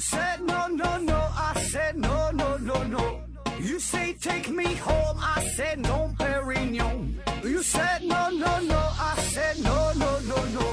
[0.00, 3.20] said no no no, I said no no no no.
[3.60, 7.20] You say take me home, I said no, Perignon.
[7.44, 10.64] You said no no no, I said no no no no,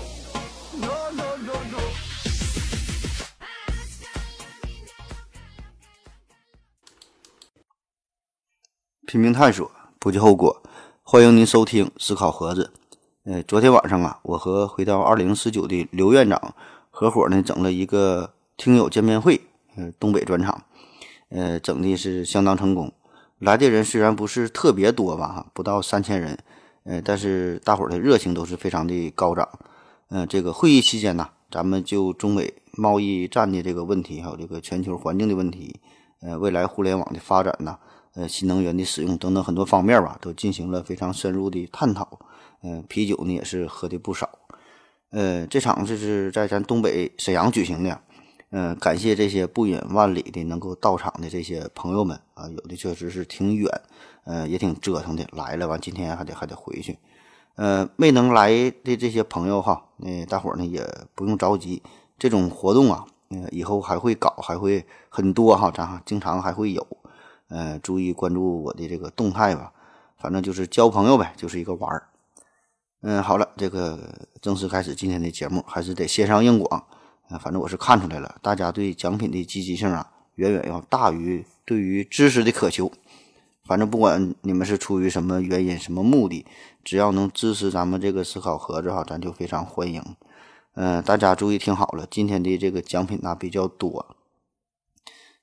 [0.79, 1.53] no no no no.
[1.71, 1.79] no.
[9.05, 9.69] 拼命探索，
[9.99, 10.61] 不计后果。
[11.03, 12.71] 欢迎您收听思考盒子。
[13.25, 16.55] 呃，昨天晚上啊，我和回到二零四九的刘院长
[16.89, 19.39] 合伙呢，整了一个听友见面会，
[19.75, 20.63] 呃，东北专场，
[21.29, 22.91] 呃，整的是相当成功。
[23.37, 26.35] 来的人虽然不是特别多吧，哈，不到三千人，
[26.83, 29.47] 呃，但是大伙儿的热情都是非常的高涨。
[30.09, 35.79] 嗯，这个会议期间呢，咱们就中美贸易战的这个问题，还有这个全球环境的问题，
[36.21, 37.77] 呃，未来互联网的发展呢。
[38.15, 42.19] 呃，新能源的使用等等很多方面吧，都进行了非常深入的探讨。
[42.63, 44.27] 嗯，啤酒呢也是喝的不少。
[45.11, 48.01] 呃，这场这是在咱东北沈阳举行的。
[48.49, 53.69] 嗯，感谢这些不远万里的能够到场的这些朋友们啊，有的确实是挺远，
[54.23, 56.97] 呃，也挺折腾的，来了完今天还得还得回去。
[57.55, 61.83] 呃，没能来的这些朋友哈，那大伙呢也不用着急，
[62.17, 66.85] 这种活动啊，呃，以后还会搞，还会很多哈，咱哈经常还会有。
[67.49, 69.73] 呃，注意关注我的这个动态吧，
[70.17, 72.07] 反正就是交朋友呗，就是一个玩儿。
[73.01, 73.99] 嗯，好了，这个
[74.41, 76.85] 正式开始今天的节目，还是得线上硬广。
[77.29, 82.91] 啊，反正我是看出来了，大家对奖品的积极性啊，远远要大于对于知识的渴求。
[83.65, 86.45] 反正不管你们是出于什么原因、什么目的，
[86.85, 90.01] 只要能支持咱们这个思考盒子哈，咱就非常欢迎。
[90.75, 94.15] 嗯，大家注意听好了，今天的这个奖品呢比较多。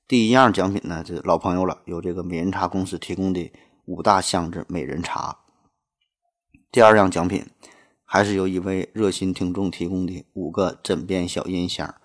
[0.07, 3.51] 第一样奖品呢，这老朋友了，有这个美人茶公司提供的
[3.85, 5.37] 五大箱子美人茶。
[6.71, 7.45] 第二样奖品，
[8.15, 11.95] 还是由一位热心听众提供的五个枕边小音箱，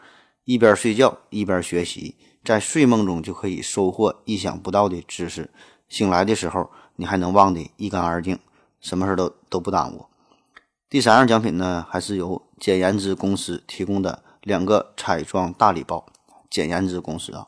[0.45, 5.51] 一边睡觉一边学习，在睡梦中就可以收获意想不到的知识，
[5.89, 8.37] 醒来的时候你还能忘得一干二净，
[8.81, 10.07] 什么事都都不耽误。
[10.89, 16.05] 第三样奖品呢，还是由简言之公司提供的两个彩妆大礼包，
[16.51, 17.47] 简言之公司啊。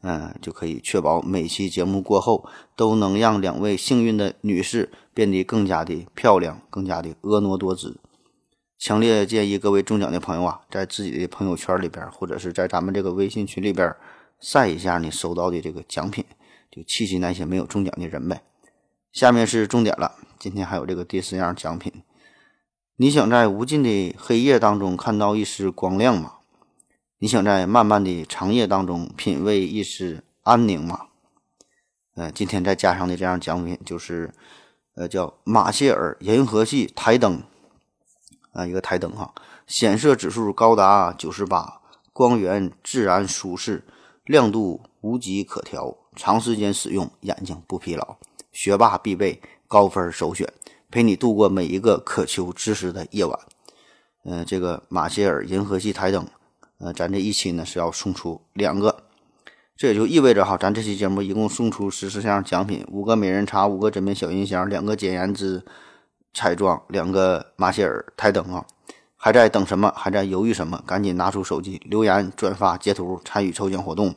[0.00, 8.00] 嗯，就可以确保每期节目过后都能让两位幸运的女士变得更加的漂亮，更加的婀娜多姿。
[8.78, 13.94] 强烈建议各位中奖的朋友啊，在自己的朋友圈里边，或者是在咱们这个微信群里边
[14.40, 16.24] 晒一下你收到的这个奖品，
[16.70, 18.40] 就气气那些没有中奖的人呗。
[19.12, 21.92] 下面是重点了，今天还有这个第四样奖品。
[22.96, 26.36] 你想在无尽的黑夜当中看到一丝光亮吗？
[27.18, 31.08] 你想在漫漫的长夜当中品味一丝安宁吗？
[32.16, 34.32] 呃，今天再加上的这样奖品就是，
[34.94, 37.42] 呃，叫马歇尔银河系台灯，
[38.52, 39.32] 啊，一个台灯哈，
[39.66, 41.80] 显色指数高达九十八，
[42.12, 43.84] 光源自然舒适，
[44.24, 48.16] 亮度无极可调，长时间使用眼睛不疲劳，
[48.52, 50.52] 学霸必备，高分首选，
[50.90, 53.38] 陪你度过每一个渴求知识的夜晚。
[54.24, 56.26] 嗯，这个马歇尔银河系台灯。
[56.78, 59.04] 呃，咱这一期呢是要送出两个，
[59.80, 65.64] 这也就意味着哈，咱这期节目一共送出十四项奖品：五个美人茶，五个枕边小音箱，两个简言之
[66.34, 68.62] 彩妆，两个马歇尔台灯啊！
[69.16, 69.90] 还在等什么？
[69.96, 70.84] 还在犹豫什么？
[70.86, 74.14] 赶紧拿出手机留言、转发、截图参与抽奖活动，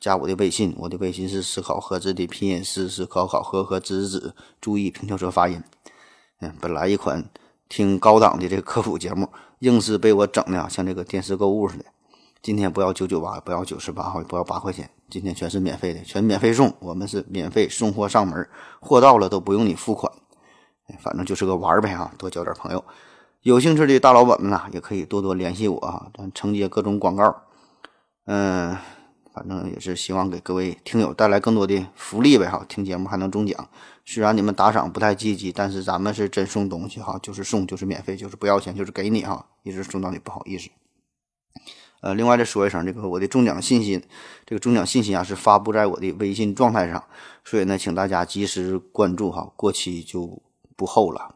[0.00, 5.62] 加我的微信，我的微信是思考盒子的拼音是思考考和和子子，注意平翘舌发音。
[6.40, 7.24] 嗯，本来一款
[7.68, 9.28] 挺高档的这个科普节目，
[9.60, 11.84] 硬是被我整的像这个电视购物似的。
[12.44, 16.74] 今天不要九九八，不要九十八，不要八块钱，今天全是免费的，全免费送。
[16.78, 18.46] 我们是免费送货上门，
[18.80, 20.12] 货到了都不用你付款，
[21.00, 22.84] 反正就是个玩儿呗哈，多交点朋友。
[23.40, 27.34] 有兴趣的大老板们呐，也可以多多联系我啊，咱承接各种广告。
[28.26, 28.76] 嗯，
[29.32, 33.66] 反正也是希望给各位听友带来更多的福利呗哈，听节目还能中奖。
[34.04, 40.68] 虽然你们打赏不太积极，但是咱们是真送东西哈，就是送，就是免费，就是不要钱，就是给你哈，一直送到你不好意思。
[42.04, 43.98] 呃，另外再说一声，这个我的中奖信息，
[44.44, 47.02] 这个中奖信息啊是发布在我的微信状态上，
[47.42, 50.42] 所以呢，请大家及时关注哈，过期就
[50.76, 51.34] 不候了。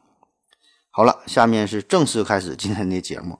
[0.91, 3.39] 好了，下面是正式开始今天的节目。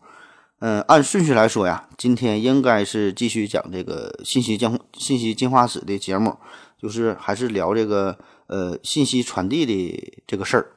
[0.61, 6.39] 嗯，按顺序来说呀，今天应该是继续讲这个信息进信息进化史的节目，
[6.81, 10.73] 就是还是聊这个呃信息传递的这个事儿。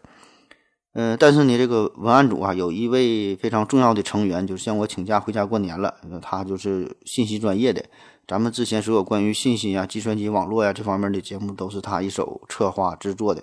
[0.94, 5.96] 嗯，但是呢，这个文案组啊，有一位非常重要的成员，就是向我请假回家过年了。
[6.22, 7.84] 他就是信息专业的，
[8.28, 13.42] 咱们之前所有关于信息啊、计算机网络呀这方面的节目，都是他一手策划制作的。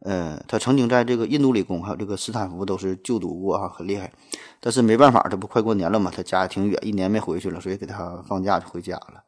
[0.00, 4.12] 呃，他曾经在这个印度理工还有这个斯坦福都是就读过啊，很厉害。
[4.60, 9.24] 但是没办法，这不快过年了嘛，他家也挺远，一年没回去了，所以给他放假就回家了。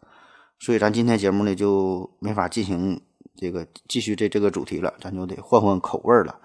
[0.60, 3.00] 所以咱今天节目呢就没法进行
[3.37, 6.37] 这个继续这这个主题了，咱就得换换口味了，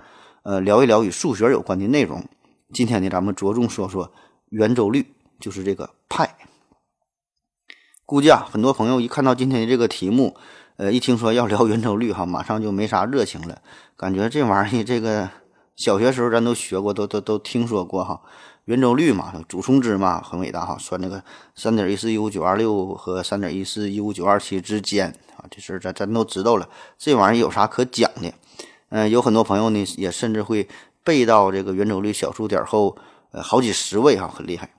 [0.43, 2.25] 呃，聊一聊与数学有关的内容。
[2.73, 4.11] 今天呢，咱们着重说说
[4.49, 6.35] 圆周率，就是这个派。
[8.05, 10.35] 估计啊，很多朋友一看到今天的这个题目，
[10.75, 13.61] 呃，一听说要聊圆周率哈，马上就没啥热情了，
[13.95, 15.29] 感觉这玩意儿这个
[15.77, 18.21] 小学时候咱都学过，都都都听说过哈。
[18.65, 21.23] 圆周率嘛，祖冲之嘛，很伟大哈，算那个
[21.55, 25.07] 三点一四一五九二六和三点一四一五九二七之间
[25.37, 26.67] 啊，这事儿咱咱都知道了。
[26.97, 28.33] 这玩意儿有啥可讲的？
[28.95, 30.69] 嗯，有很多朋友呢，也甚至会
[31.03, 32.95] 背到这个圆周率小数点后，
[33.31, 34.69] 呃，好几十位哈，很厉害。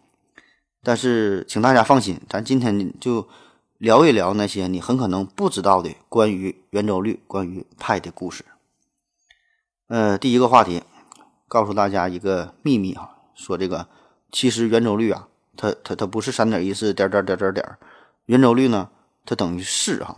[0.84, 3.28] 但是，请大家放心，咱今天就
[3.76, 8.44] 聊一聊那些你很可能不知道的关于圆周率、关于派的故事。
[9.88, 10.84] 呃，第一个话题，
[11.48, 13.16] 告诉大家一个秘密哈。
[13.34, 13.88] 说这个，
[14.30, 15.26] 其实圆周率啊，
[15.56, 17.78] 它它它不是三点一四点点点点点，
[18.26, 18.90] 圆周率呢，
[19.26, 20.16] 它等于是哈，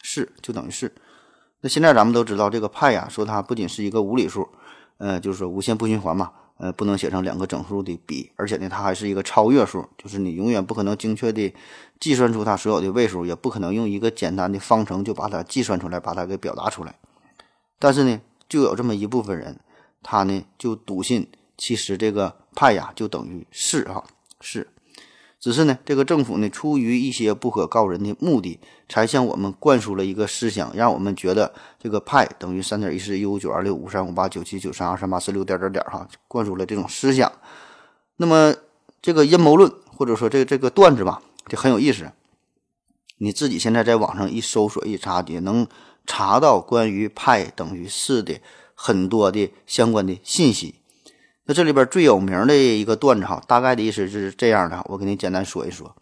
[0.00, 0.94] 是就等于是。
[1.66, 4.48] 那现在咱们都知道这个派呀，说它不仅是一个无理数，
[4.98, 11.52] 呃，就是说无限不循环嘛，呃，不能写成两个整数的比，而且呢，它还是一个超越数，就是你永远不可能精确的
[11.98, 16.94] 计算出它所有的位数，也不可能用一个简单的方程就把它计算出来，把它给表达出来。
[17.80, 19.58] 但是呢，就有这么一部分人，
[20.04, 21.28] 他呢就笃信。
[21.58, 24.04] 其实这个派呀，就等于是哈
[24.40, 24.68] 是，
[25.38, 37.30] 只是呢，这个政府呢，出于一些不可告人的目的，才向我们灌输了一个思想，让我们觉得这个派等于三点一四一五九二六五三五八九七九三二三八四六点点点哈，灌输了这种思想。
[38.16, 38.54] 那么
[39.02, 42.10] 这个阴谋论或者说这这个段子吧，就很有意思。
[43.18, 45.66] 你自己现在在网上一搜索一查，也能
[46.06, 48.40] 查到关于派等于四的
[48.74, 50.76] 很多的相关的信息。
[51.46, 55.94] 那这里边最有名的一个段子哈，大概的意思是这样的，我给你简单说一说。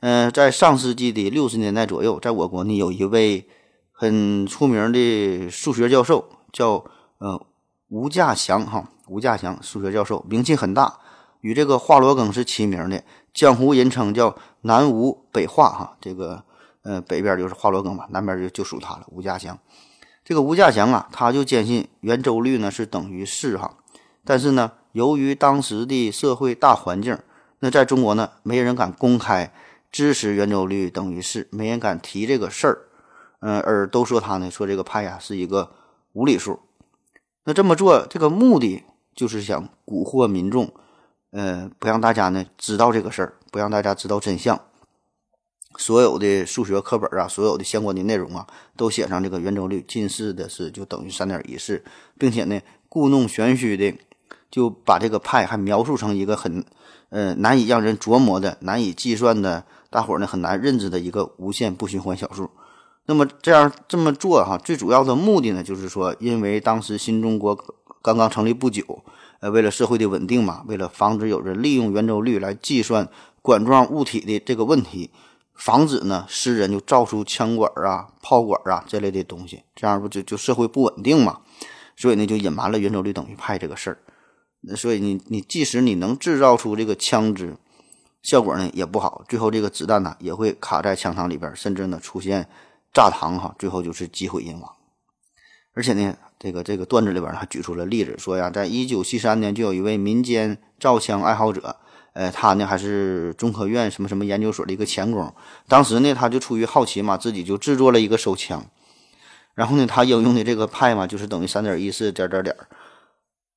[0.00, 3.46] 嗯，在上世纪的六十年代左右，在我国呢有一位
[3.92, 6.82] 很出名的数学教授，叫
[7.18, 7.46] 呃
[7.88, 10.98] 吴稼祥哈，吴稼祥数学教授名气很大，
[11.42, 13.04] 与这个华罗庚是齐名的，
[13.34, 15.98] 江湖人称叫南吴北华哈。
[16.00, 16.42] 这个
[16.80, 19.58] 呃北边就是华罗庚嘛，南边就就属他了，吴稼祥。
[20.24, 23.76] 这个吴稼祥啊，他就坚信圆周率呢是等于四哈。
[24.30, 27.18] 但是呢，由于当时的社会大环境，
[27.58, 29.52] 那在中国呢，没人敢公开
[29.90, 32.78] 支持圆周率等于是，没人敢提这个事儿，
[33.40, 35.72] 嗯，而都说他呢，说这个派呀是一个
[36.12, 36.60] 无理数。
[37.42, 38.84] 那这么做，这个目的
[39.16, 40.72] 就是想蛊惑民众，
[41.32, 44.60] 呃，不让大家呢知道这个事儿，不让大家知道真相。
[45.76, 48.46] 所有的数学课本啊，所有的相关的内容啊，
[48.76, 51.82] 都写上这个圆周率近似的是就等于三点一四，
[52.16, 53.92] 并且呢，故弄玄虚的。
[54.50, 56.64] 就把这个派还描述成一个很，
[57.10, 62.50] 呃，难以让人琢磨的、难以计算的、大伙儿呢很难认知的一个无限不循环小数。
[63.06, 67.56] 那么这样这么做哈，最主要的目的呢，就是说，因为当时新中国
[68.02, 69.02] 刚刚成立不久，
[69.40, 73.08] 呃，为了社会的稳定嘛，为了防止有人利用圆周率来计算
[73.42, 75.10] 管状物体的这个问题，
[75.54, 81.40] 防止呢诗人就造出枪管啊、炮管啊这类的东西，这样不就就社会不稳定嘛？
[81.96, 83.98] 所以呢，就隐瞒了圆周率等于派这个事儿。
[84.62, 87.56] 那所以你你即使你能制造出这个枪支，
[88.22, 92.46] 效果呢也不好，最后这个子弹呢也会卡在枪膛里边，甚至呢出现
[92.92, 94.70] 炸膛哈，最后就是机毁人亡。
[95.72, 101.76] 而且呢，这个这个段子里边还举出了例子，说呀，在一九七三年就有一位民间造枪爱好者，
[102.12, 105.32] 呃，他呢还是中科院什么什么研究所的一个钳工，
[105.68, 108.66] 当时呢他就出于好奇嘛，自己就制作了一个手枪，
[109.54, 112.54] 然后呢他应用的这个派嘛，就是等于三点一四点点点。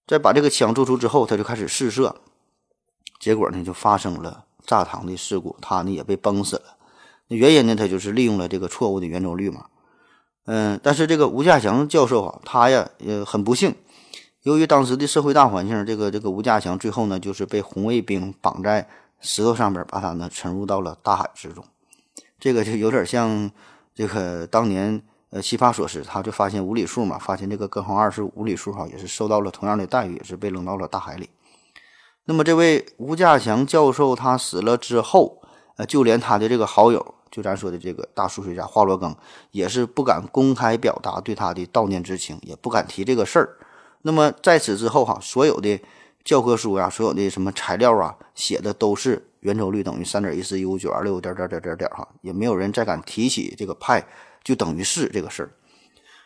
[0.06, 2.16] 在把这个枪做出之后，他就开始试射，
[3.20, 6.76] 结果呢就发生了炸膛的事故，他呢也被崩死了。
[7.30, 9.68] 那原因呢，他就是利用了这个错误的圆周率嘛。
[10.46, 13.74] 嗯，但是这个吴稼祥教授啊，他呀也很不幸，
[14.42, 18.90] 由于当时的社会大环境，这个这个吴稼祥最后呢就是被红卫兵绑在
[19.22, 21.64] 石头上边，把他呢沉入到了大海之中。
[22.40, 23.50] 这个就有点像
[23.96, 25.02] 这个当年。
[25.34, 31.28] 呃，奇葩说是，他就发现无理数嘛，发现这个根号二是无理数哈，也是受到了同样的待遇，也是被扔到了大海里。
[32.26, 35.42] 那么这位吴稼祥教授他死了之后，
[35.78, 39.16] 呃，就连他的这个好友，就咱说的这个大数学家华罗庚，
[39.50, 43.58] 也是不敢公开表达对他的悼念之情，也不敢提这个事儿。
[44.04, 45.82] 那么在此之后哈，所有的
[46.24, 54.04] 教科书呀，所有的什么材料啊，写的都是圆周率等于三点一四一五九二六点点点点点哈，也没有人再敢提起这个派。
[54.44, 55.50] 就等于是这个事儿，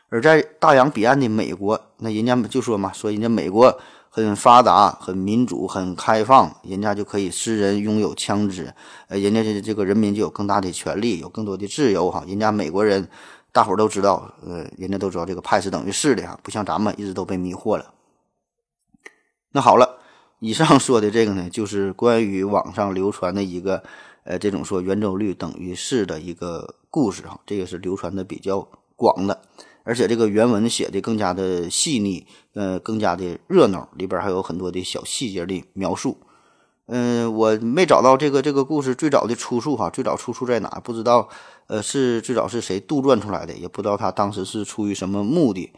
[0.10, 8.74] 而在大洋彼岸的美国，那人家就说嘛，说人家美国很发达、很民主、很开放，人家就可以私人拥有枪支，
[9.08, 12.24] 呃，人家这这个人民就有更大的权利，有更多的自由哈。
[12.28, 13.08] 人家美国人，
[13.52, 17.94] 大伙都知道，呃，人家都知道这个派是等于是的哈，不像咱们一直都被迷惑了。
[19.52, 20.00] 那好了，
[20.40, 23.82] 以上说的这个呢，就是关于网上流传的一个，
[24.24, 29.42] 呃，这种说圆周率等于是的一个故事哈，这个是流传的比较广的。
[29.84, 36.18] 而且这个原文写的更加的细腻，呃，更加的热闹，里边还有很多的小细节的描述。
[36.86, 40.70] 嗯，我没找到这个这个故事最早的出处哈，最早出处在哪？
[40.84, 41.30] 不知道，
[41.68, 43.54] 呃，是最早是谁杜撰出来的？
[43.54, 45.72] 也不知道他当时是出于什么目的。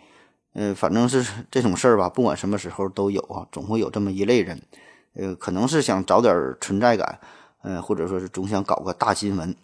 [0.53, 4.61] 嗯，反正是这种事儿吧，不管什么时候都有啊，总会有这么一类人，
[5.13, 7.19] 呃，可能是想找点存在感，
[7.63, 9.55] 嗯，或者说是总想搞个大新闻。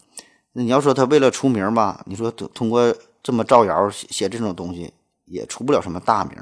[0.54, 2.96] 那你要说他为了出名吧，你说通过。
[3.26, 4.94] 这么造谣写写这种东西
[5.26, 6.38] 也出不了什么大名。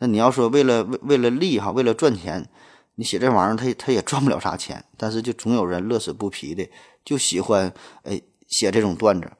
[0.00, 2.46] 那你要说为了为为了利哈，为了赚钱，
[2.96, 4.84] 你写这玩意儿他他也赚不了啥钱。
[4.98, 6.68] 但是就总有人乐此不疲的
[7.02, 7.72] 就喜欢
[8.02, 9.32] 哎写这种段子。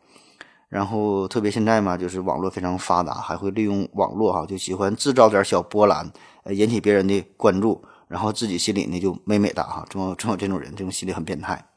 [0.68, 6.11] 然后特别现在嘛，就是网络非常发达，还会利用网络哈，就喜欢制造点小波澜，
[6.42, 9.87] 呃引起别人的关注，然后自己心里呢就美美哒哈。
[9.88, 11.68] 总有总有这种人，这种心理很变态。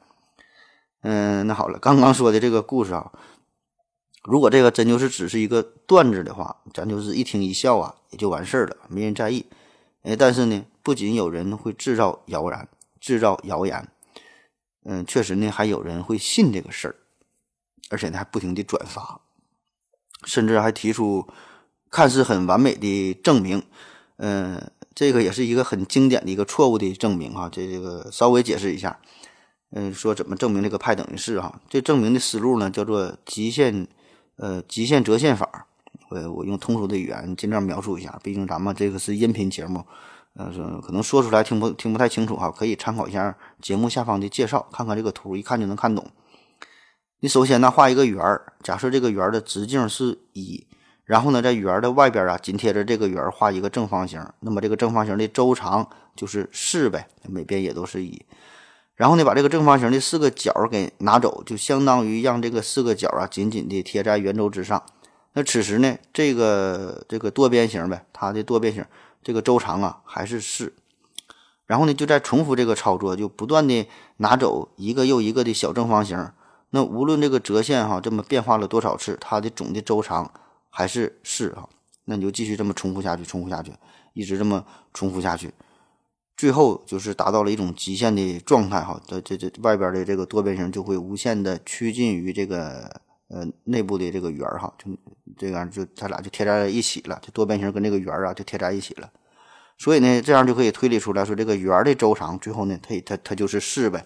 [1.01, 3.12] 嗯，那好了，刚刚说的这个故事啊。
[4.24, 9.46] 如果这个真就是只是一个段子的话，咱就是一听一笑啊，也就完事儿了，没人在意。
[10.03, 12.67] 哎，但是呢，不仅有人会制造谣言，
[13.00, 13.88] 制造谣言，
[14.84, 16.96] 嗯，确实呢，还有人会信这个事儿，
[17.89, 19.22] 而且呢，还不停的转发，
[20.25, 21.27] 甚至还提出
[21.89, 23.63] 看似很完美的证明。
[24.17, 27.50] 嗯，这个也是一个很经典的一个错误的证明哈。
[27.51, 29.00] 这这个稍微解释一下，
[29.72, 31.62] 嗯，说怎么证明这个派等于是哈？
[31.69, 33.88] 这证明的思路呢，叫做极限。
[34.41, 35.67] 呃，极限折线法，
[36.10, 38.17] 我我用通俗的语言尽量描述一下。
[38.24, 39.86] 毕竟咱们这个是音频节目，
[40.36, 40.50] 呃，
[40.81, 46.10] 可能说出来听不听不太清楚哈，可以参考一下节目下方的介绍，看看这个图，一看就能看懂。
[47.22, 50.66] 你首先呢画一个圆儿，假设这个圆儿的直径是一，
[51.04, 58.26] 然后呢在圆儿的外边啊紧贴着这个圆画一个正方形，那么这个正方形的周长就是四呗，每边也都是一。
[58.96, 64.82] 然后呢，把这个正方形的四个角给拿走，就相当于让这个四个角啊紧紧地贴在圆周之上。
[65.34, 68.86] 那此时呢，这个这个多边形呗，它的多边形
[69.22, 70.74] 这个周长啊还是四。
[71.66, 73.86] 然后呢，就再重复这个操作，就不断的
[74.18, 76.32] 拿走一个又一个的小正方形。
[76.72, 80.32] 那无论这个折线哈这么变化了多少次，它的总的周长
[80.70, 81.68] 还是是哈。
[82.06, 83.72] 那你就继续这么重复下去，重复下去，
[84.14, 85.52] 一直这么重复下去。
[86.36, 94.90] 最后就是达到了一种极限的状态，哈，这这这外边的这个多边形就会无限的趋近于这个呃内部的这个圆儿，哈，就
[95.38, 99.12] 这样就它俩就贴在一起了，这多边形跟这个圆啊就贴在一起了，
[99.78, 104.06] 所以呢，这样就可以推理出来说这个圆的周长最后呢，它它它就是四呗。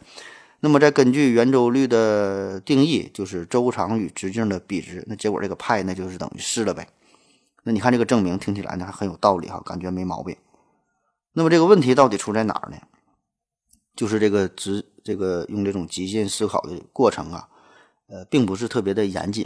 [0.63, 6.87] 那么再根据圆周率的定义，就是周长与直径的比值，那结果这个派那就是等于四了呗。
[7.63, 10.37] 那你看这个证明听起来呢还很有道理哈，感觉没毛病。
[11.33, 12.77] 那么这个问题到底出在哪儿呢？
[13.93, 17.49] 就是这个直这个用这种极限思考的过程啊，
[18.07, 19.45] 呃，并不是特别的严谨。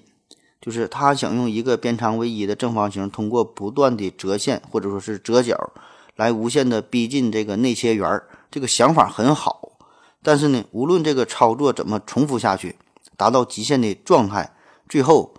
[0.62, 5.74] 就是他想用一个边长为一的正方形，通过不断的折线或者说是折角，
[6.16, 8.28] 来无限的逼近这个内切圆儿。
[8.52, 9.77] 这个想法很好，
[10.24, 12.76] 但是呢，无论这个操作怎么重复下去，
[13.16, 14.54] 达到极限的状态，
[14.90, 15.34] 最后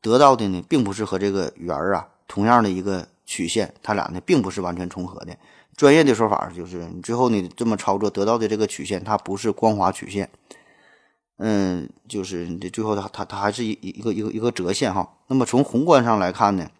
[0.00, 5.36] 得到的呢，并不是和这个圆儿啊同样的一个曲线，它俩呢并不是完全重合的。
[5.76, 10.30] 专业的说法就是，你最后你这么操作得到的这个曲线，它不是光滑曲线，
[11.38, 15.14] 嗯，就是你这最后它它它还是一一个一个一个折线哈。
[15.28, 16.70] 那么从宏观上来看呢，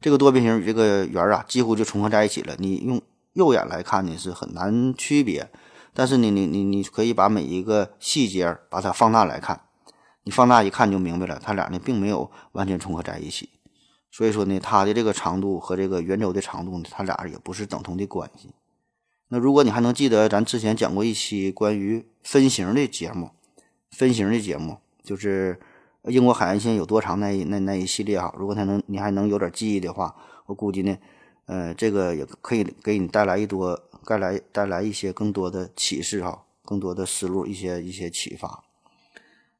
[0.00, 2.54] 这个多边形与这个圆儿啊几乎就重合在一起了。
[2.58, 3.00] 你用
[3.32, 5.50] 肉眼来看呢是很难区别，
[5.96, 9.62] 但是你你你你可以把每一个细节把它放大来看，
[10.24, 13.48] 你放大一看就明白了，它俩呢并没有完全重合在一起。
[14.10, 18.50] 所以说呢，它的这个长度和这个圆周的长度呢，它俩也不是等同的关系。
[19.28, 23.30] 那如果你还能记得咱之前讲过一期关于分形的节目，
[23.90, 25.58] 分形的节目就是
[26.04, 28.34] 英国海岸线有多长那那那一系列哈。
[28.38, 30.14] 如果他能你还能有点记忆的话，
[30.46, 30.96] 我估计呢，
[31.46, 38.62] 呃，这个也可以给你带来一多带来带来一些更多的启示哈，更多的思路，一些一些启发。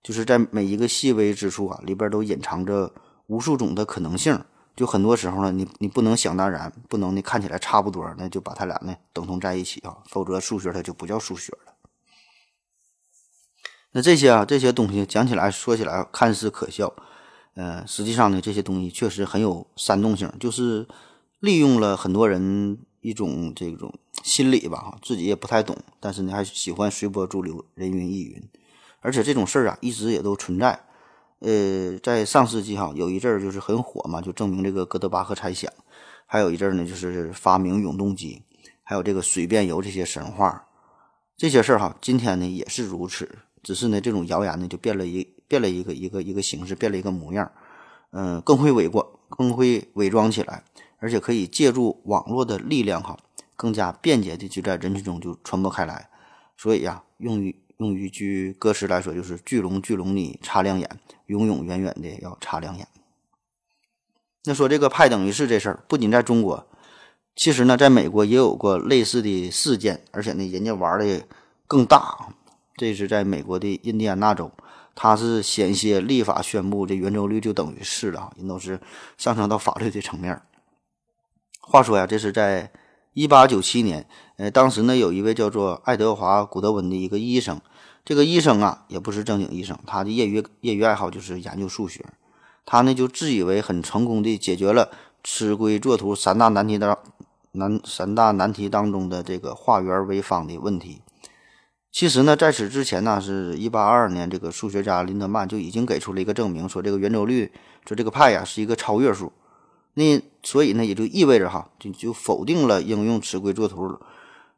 [0.02, 2.94] 就是在每一个细微之处啊，里边都隐藏着。
[3.28, 4.44] 无数种的可能性，
[4.76, 11.74] 就很多时候呢，你你不能想当然，不能呢看起来差不多，那就把它俩呢等同在一起啊，否则数学它就不叫数学了。
[13.90, 16.94] 那这些啊这些东西讲起来说起来看似可笑，
[17.54, 20.86] 呃，实际上呢这些东西确实很有煽动性，就是
[21.40, 23.92] 利用了很多人一种这种
[24.26, 28.42] 心理吧哈，自己也不太懂，但是呢还喜欢随波逐流，人云亦云。
[29.00, 30.80] 而且这种事儿啊，一直也都存在。
[31.38, 35.72] 呃，在上世纪哈，有一阵儿就是很火嘛，就证明这个哥德巴赫猜想。
[36.26, 38.42] 还有一阵儿呢，就是发明永动机，
[38.82, 40.66] 还有这个水变油这些神话，
[41.36, 47.48] 这些事儿哈，今天呢也是如此，只是呢这种谣言呢就变了一变了一个一个一个形式，变了一个模样，
[48.10, 50.64] 嗯，更会伪光，更会伪装起来，
[50.98, 53.16] 而且可以借助网络的力量哈，
[53.56, 56.08] 更加便捷的就在人群中就传播开来。
[56.56, 60.88] 所以呀，用于用于句歌词来说，就是巨龙巨龙你擦亮眼，
[61.26, 62.86] 永永远远的要擦亮眼。
[64.44, 66.66] 那说这个派等于是这事儿，不仅在中国，
[67.34, 71.26] 其实呢，在美国也有过类似的事件，而且呢，人家玩的
[71.66, 72.28] 更大。
[72.76, 74.52] 这是在美国的印第安纳州，
[74.94, 78.80] 他是险些立法宣布这圆周率就等于是了，人都是
[79.18, 80.40] 上升到法律的层面。
[81.60, 82.70] 话说呀，这是在
[83.16, 84.06] 一八九七年，
[84.36, 87.58] 呃，当时呢，有一位叫做爱德华·古德温的一个医生，
[88.04, 92.04] 这个医生啊，也不是正经医生，他的业余业余爱好就是研究数学。
[92.66, 94.90] 他呢就自以为很成功的解决了
[95.24, 96.98] 吃龟作图三大难题当
[97.52, 101.00] 难三大难题当中的这个化圆为方的问题。
[101.90, 107.50] 其实呢，在此之前呢，是一八二二年，这个数学家林德曼就已经给出了一个证明，说这个圆周率，
[107.88, 109.32] 说这个派呀是一个超越数。
[109.98, 113.98] 那所以呢，也就意味着哈，就就否定了应用尺规作图，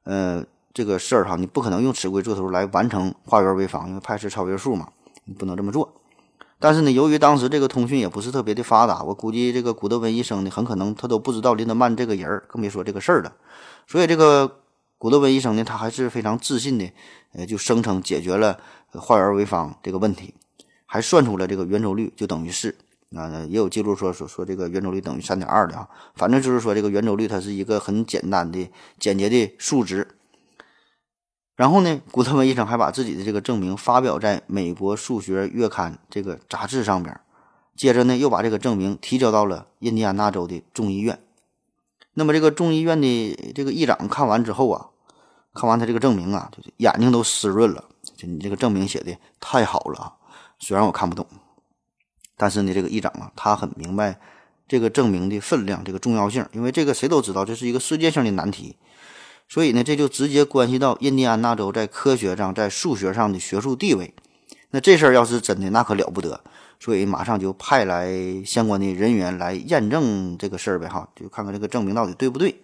[0.02, 4.88] 呃，这个事儿哈，你不可能用尺规作图来完成化圆为方，因为派是超越数嘛，
[5.26, 5.95] 你不能这么做。
[6.59, 13.33] 但是呢，由于当时这个通讯也不是特别的发达，我估计这个古德温医生呢，很可能他都不知道林德曼这个人儿，更别说这个事儿了。
[13.87, 14.59] 所以这个
[14.99, 16.90] 古德温医生呢，他还是非常自信的，
[17.35, 18.59] 呃，就声称解决了
[18.90, 20.35] 化圆为方这个问题，
[20.85, 22.76] 还算出了这个圆周率就等于是
[23.17, 30.09] 啊，也有记录说说说这个圆周率等于三点二的啊，反正就是说这个圆周率它是一个很简单的、简洁的数值。
[31.57, 37.18] 然后呢，古特曼医生还把自己的这个证明发表在美国数学月刊这个杂志上边，
[37.75, 41.18] 接着呢，又把这个证明提交到了印第安纳州的众议院。
[42.14, 44.90] 那么这个众议院的这个议长看完之后啊，
[45.55, 47.85] 看完他这个证明啊，就眼睛都湿润了。
[48.16, 50.12] 就你这个证明写的太好了啊！
[50.59, 51.27] 虽然我看不懂，
[52.38, 54.18] 但是呢，这个议长啊，他很明白
[54.66, 58.77] 这个证明的分量、这个重要性，因为这个谁都知道，这是一个世界性的难题。
[59.48, 64.14] 所以呢，这就直接关系到印第安纳州在科学上、在数学上的学术地位。
[64.70, 66.40] 那这事儿要是真的，那可了不得。
[66.79, 68.12] 所以马上就派来
[68.46, 72.61] 相关的人员来验证这个事儿呗，哈，就看看这个证明到底对不对。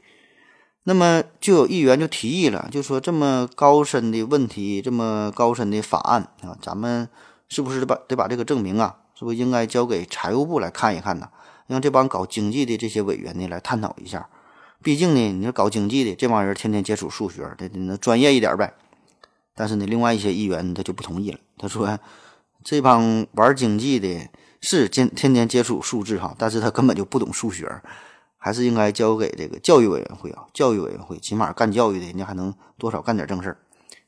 [0.84, 7.08] 那么就有议员就提议了，就说这么高深的问题，这么高深的法案啊，咱们
[7.48, 11.28] 是不是得把得把这个证明啊，是不是应该交给财务部来看一看呢？
[11.66, 14.28] 让这帮搞经济的这些委员呢来探讨一下。
[14.82, 18.74] 毕竟呢，你说搞经济的这帮人天天接触数学，得得专业一点呗。
[19.54, 21.38] 但是呢，另外一些议员他就不同意了。
[21.56, 21.98] 他说，
[22.62, 24.28] 这帮玩经济的
[24.60, 27.66] 是天天天接触数字哈，但是他根本就不懂数学，
[28.36, 30.44] 还是应该交给这个教育委员会啊。
[30.52, 33.56] 教育委员会起码干教育的，人家还能多少干点正事儿。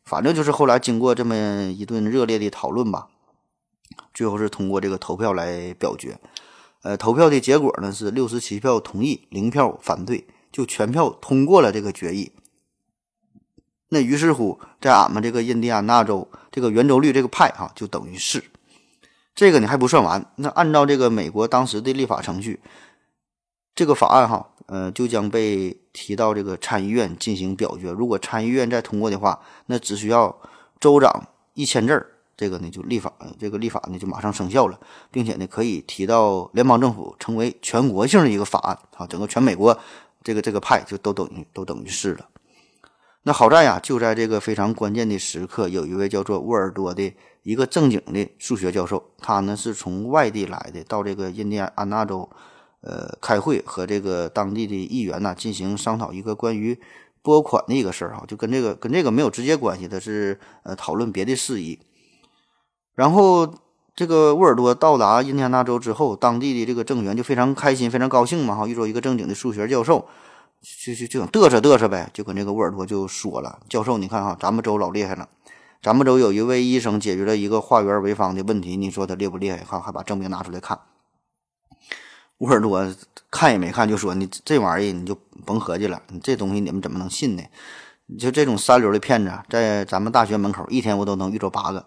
[0.05, 1.35] 反正就是后来经过这么
[1.73, 3.07] 一顿热烈的讨论吧，
[4.16, 6.18] 最后是通过这个投票来表决。
[6.83, 10.26] 呃，投票的结果呢是六十七票同意，零票反对。
[10.52, 12.33] 就全票通过了这个决议。
[13.90, 18.42] 那于是乎，在俺们这个印第安纳州，这个圆周率这个派哈，就等于是
[19.35, 20.33] 这个你还不算完。
[20.37, 22.59] 那按照这个美国当时的立法程序，
[23.74, 27.90] 这个法案哈，呃，就将被提到这个参议院进行表决。
[27.90, 30.40] 如果参议院再通过的话，那只需要
[30.81, 34.79] 州长一签字儿，这个呢就立法，这个立法呢就马上生效了，
[35.11, 39.79] 并且呢可以提到联邦政府，成为全国性的一个法案啊，整个全美国。
[40.22, 42.27] 这个这个派就都等于都等于是了。
[43.22, 52.29] 那好在呀，就在这个非常关键的时刻，有一位叫做沃尔多的一个正经的数学教授，他呢是从外地来的，到这个印第安纳州，
[52.81, 56.77] 呃，开会和这个当地的议员呢进行商讨一个关于
[57.22, 61.79] 拨款的一个事儿哈，就跟这个跟这个没有直接关系，他是呃讨论别的事宜，
[62.96, 63.54] 然后。
[63.98, 70.06] 这个沃尔多到达印第安纳州之后，当地的这个政员就非常开心，非常高兴嘛，哈，遇着一个正经的数学教授，
[70.85, 75.26] 就就就想嘚瑟嘚瑟呗，就跟这个沃尔多就说了：“教授，你看哈，咱们州老厉害了，
[75.80, 79.64] 咱们州有一位医生解决了一个化圆为方的问题，你说他厉不厉害？
[79.64, 80.78] 哈，还把证明拿出来看。”
[82.37, 82.87] 沃尔多
[83.30, 87.42] 看也没看，就说：“你这玩意儿你就甭合计了，你这东西你们怎么能信呢？
[88.18, 91.87] 就这种三流的骗子，在咱们大学门口一天我都能遇着八个。”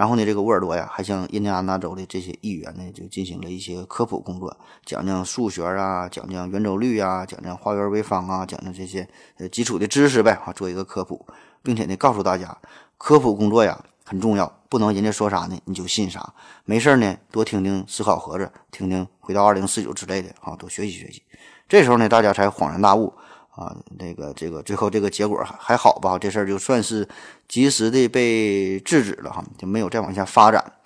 [0.00, 11.22] 然后呢，这个沃尔多呀，还向印第安纳州的这些议员呢，就进行了一些科普工作，讲讲数学啊，讲讲圆周率啊，讲讲花园微方啊，讲讲这些呃基础的知识呗，啊，做一个科普，
[11.62, 12.56] 并且呢，告诉大家，
[12.96, 16.32] 科普工作呀很重要，不能人家说啥呢你就信啥，
[16.64, 21.22] 没事呢多听听思考盒子，听听回到二零四九之类的啊，多学习学习。
[21.68, 23.12] 这时候呢，大家才恍然大悟。
[23.60, 26.18] 啊，那个这个最后这个结果还还好吧？
[26.18, 27.06] 这事儿就算是
[27.46, 30.80] 及时的被制止了哈，就没有再往下发展。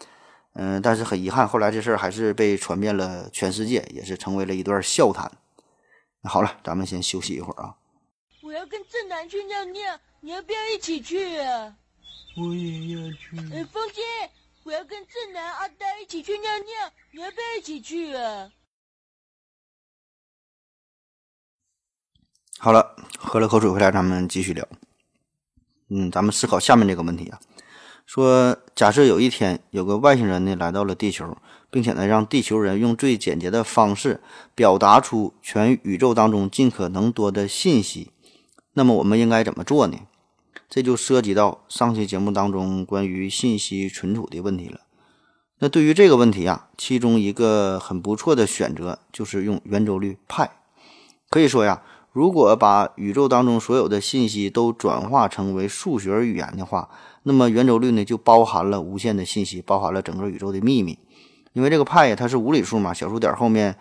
[0.55, 5.31] 嗯，但是很遗憾，后来这事儿还是被传遍了全世界，也是成为了一段笑谈。
[6.21, 7.77] 那好了，咱们先休息一会儿啊。
[8.43, 9.81] 我要跟正南去尿尿，
[10.21, 11.77] 你要不要一起去啊？
[12.37, 13.37] 我也要去。
[13.55, 14.03] 哎，风姐，
[14.65, 18.51] 我要跟正南、阿呆一起去尿尿，你要不要一起去啊？
[22.59, 24.67] 好了，喝了口水回来，咱们继续聊。
[25.89, 27.39] 嗯，咱们思考下面这个问题啊，
[28.07, 31.37] 说假设有一天有个外星人呢来到了地球，
[31.71, 34.23] 并且呢让地球人用最简洁的方式
[34.55, 38.11] 表达出全宇宙当中尽可能多的信息，
[38.73, 39.99] 那么我们应该怎么做呢？
[40.71, 44.81] 这就涉及到上期节目当中关于信息存储的问题了。
[45.59, 50.51] 那对于这个问题啊，其中一个很不错的选择就是用圆周率派，
[51.29, 51.83] 可以说呀。
[52.15, 56.89] 如果把宇宙当中所有的信息都转化成为数学语言的话，
[57.25, 60.97] 那么圆周率呢就包含了无限的信息，包含了整个宇宙的秘密。
[61.55, 63.77] 因为这个派它是无理数嘛，小数点后面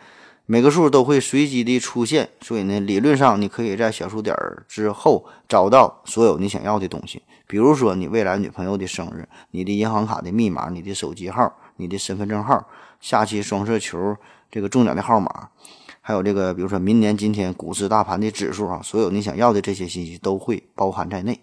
[0.47, 4.35] 每个数都会随机的出现，所以呢，理论上你可以在小数点
[4.67, 12.67] 之后找到所有你想要的东西，比如说你未来女朋友的生日、你的银行卡的密码、你的手机号、你的身份证号、
[12.99, 14.17] 下期双色球
[14.49, 15.49] 这个中奖的号码。
[16.05, 21.39] 还有这个，比如说明年今天股市大盘的指数啊，所有你想要的这些信息都会包含在内。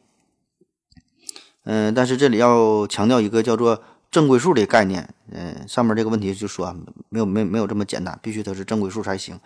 [1.64, 5.14] 嗯，但是这里要强调一个叫做正规数的概念。
[5.32, 6.76] 嗯，上面这个问题就说
[7.08, 9.40] 没有没没有这么简单，必须它是正规数才行。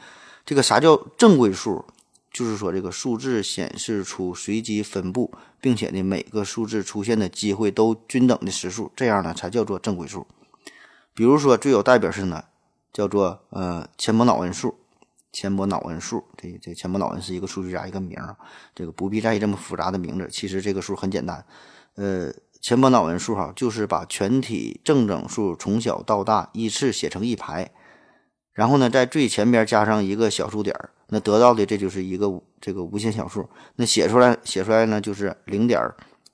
[0.45, 1.85] 这个啥叫正规数？
[2.33, 10.27] 就是说这个数字显示出随机分布，并且呢每个数字出现的机会都均等的实数，这样呢才叫做正规数。
[11.15, 12.47] 比如说最有代表性的
[12.93, 14.75] 叫做呃钱伯瑙恩数。
[15.35, 18.37] 钱伯脑恩数，这这钱伯脑恩是一个数学家一个名儿，
[18.73, 20.29] 这个不必在意这么复杂的名字。
[20.31, 21.45] 其实这个数很简单，
[21.97, 27.73] 呃，钱伯脑恩数哈，就是把全体正整数从小到大依次写成一排，
[28.53, 30.75] 然后呢，在最前边加上一个小数点，
[31.09, 33.51] 那得到的这就是一个这个无限小数。
[33.75, 35.83] 那写出来写出来呢，就是零点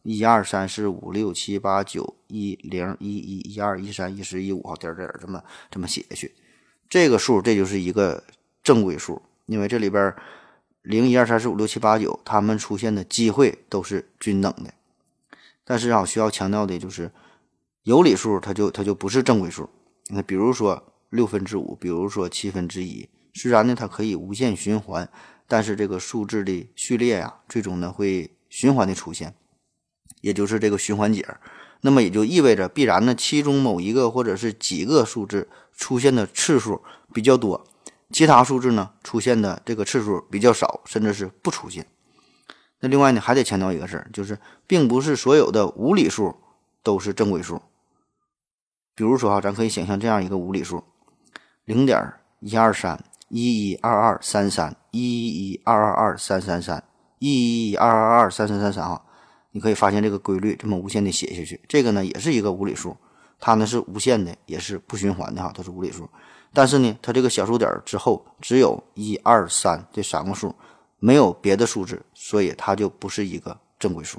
[0.02, 6.34] 一二三四五六七八九一零一一一二一三一十一五号点点这么这么写下去，
[6.90, 8.22] 这个数这就是一个。
[8.62, 10.14] 正规数，因为这里边
[10.82, 14.72] 零一二三四五六七八九，它们出现的机会都是均等的。
[15.64, 17.12] 但是啊，需要强调的就是，
[17.84, 19.68] 有理数它就它就不是正规数。
[20.08, 25.08] 那比如说六分之五，比如说七分之一，虽然呢它可以无限循环，
[25.46, 29.34] 但是这个数字的序列呀，最终呢会循环的出现，
[30.20, 31.26] 也就是这个循环节。
[31.82, 36.82] 那么也就意味着，必然呢其中某一个或者是几个数字出现的次数
[37.14, 37.66] 比较多。
[38.10, 41.86] 其他数字呢出现的这个次数比较少，甚至是不出现。
[42.80, 46.36] 那另外呢，还得强调一个事儿，就是并不是所有的无理数
[46.82, 47.60] 都是正规数。
[48.94, 50.82] 比如说哈，咱可以想象这样一个无理数：
[51.64, 56.82] 零点一二三一一二二三三一一一二二二三三三
[57.18, 59.04] 一一一二二二三三三三哈。
[59.52, 62.96] 你可以发现这个规律，这么无限的写下去，这个呢也是一个无理数，
[63.38, 66.08] 它呢是无限的，也是不循环的哈，它是无理数。
[66.52, 70.54] 但是呢，它这个小数点之后只有一二三这三个数，
[70.98, 74.18] 没有别的数字，所以它就不是一个正规数。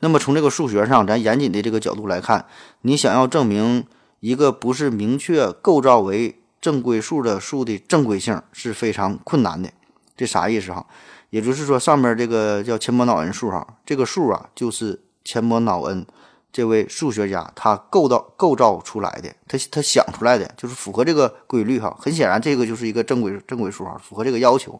[0.00, 2.46] 那么从这个数学上，咱严谨的这个角度来看，
[2.80, 3.86] 你想要证明
[4.18, 9.70] 一个不是明确构造为正规数的数的正规性是非常困难的。
[10.16, 10.84] 这啥意思哈？
[11.30, 16.04] 也就是说，上面这个叫钱伯脑恩数哈，这个数啊就是钱伯脑恩。
[16.52, 21.96] 这位数学家他构造构造出来的，他他想出来的就是符合这个规律哈。
[21.98, 24.78] 很显然，这个就是一个正规正规数哈，符合这个要求。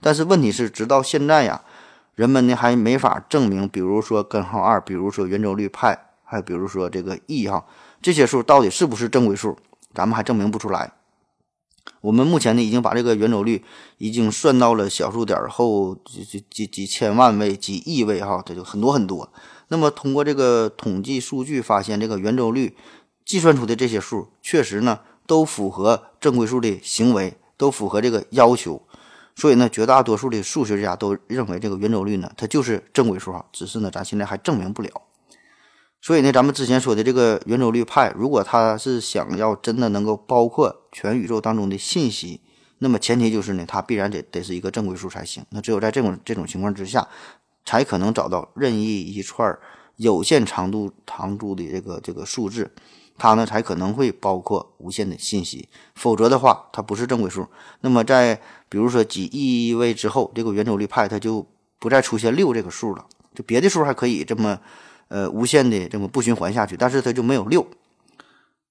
[0.00, 1.62] 但是问题是，直到现在呀，
[2.14, 7.66] 人们呢还没法证明，比如说根号二，比如说圆周率派，还有比如说这个 e 哈，
[8.00, 9.58] 这些数到底是不是正规数，
[9.92, 10.92] 咱们还证明不出来。
[12.02, 13.64] 我们目前呢已经把这个圆周率
[13.98, 19.30] 已经算到了小数点后几几几几千万位、几亿位哈，这就很多很多。
[19.72, 22.76] 那么，通过这个统计数据发现，这个圆周率
[23.24, 28.82] 计算出的这些数，确实呢都符合正规数的行为，都符合这个要求。
[29.36, 33.46] 所以呢，绝大多数的数学家都认为这个圆周率呢，它就是正规数哈。
[33.52, 34.90] 只是呢，咱现在还证明不了。
[36.02, 42.40] 所以呢，咱们之前说的这个圆周率派，如果它是想要真的能够包括全宇宙当中的信息，
[42.78, 45.44] 那么前提就是呢，它必然得得是一个正规数才行。
[45.50, 47.06] 那只有在这种这种情况之下，
[47.64, 49.58] 才可能找到任意一串
[49.96, 52.70] 有限长度长度的这个这个数字，
[53.18, 55.68] 它呢才可能会包括无限的信息。
[55.94, 57.46] 否则的话，它不是正规数。
[57.82, 61.46] 那么在比如说几亿位之后，这个圆周率派它就
[61.78, 63.06] 不再出现六这个数了。
[63.34, 64.58] 就别的数还可以这么
[65.08, 67.66] 呃无限的这么不循环下去，但是它就没有六。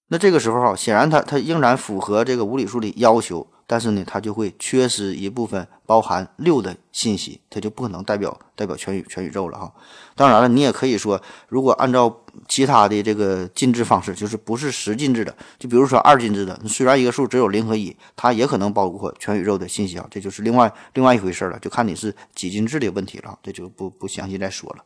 [0.10, 3.48] 那这个时候哈，显然它它仍然符合这个无理数的要求。
[3.72, 9.72] 但是呢，它就会缺失一部分包含六的信息，它就不可能代表代表全宇全宇宙了哈。
[10.16, 24.84] 当然了，你也可以说，如果按照其他的这个进制方式，就是不是十进制的，就比如说二进制的，虽然一个数只有零和一，它也可能包括全宇宙的信息啊，这就是另外另外一回事了，就看你是几进制的问题了，这就不不详细再说了。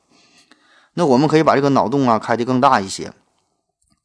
[0.96, 3.14] 那我们可以把这个脑洞啊开得更大一些。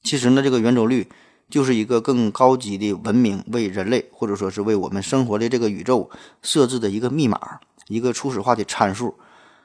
[0.08, 1.06] 其实呢，这个圆周率。
[1.50, 6.10] 就是一个更高级的文明为人类，或者说是为我们生活的这个宇宙
[6.42, 7.40] 设置的一个密码，
[7.86, 9.14] 一个初始化的参数。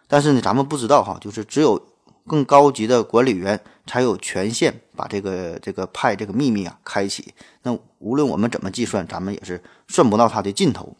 [0.08, 1.86] 但是呢，咱们不知道哈，就是只有
[2.25, 7.34] 更高级的管理员才有权限把这个这个派这个秘密啊开启。
[7.63, 10.95] 那无论我们怎么计算，咱们也是算不到它的尽头。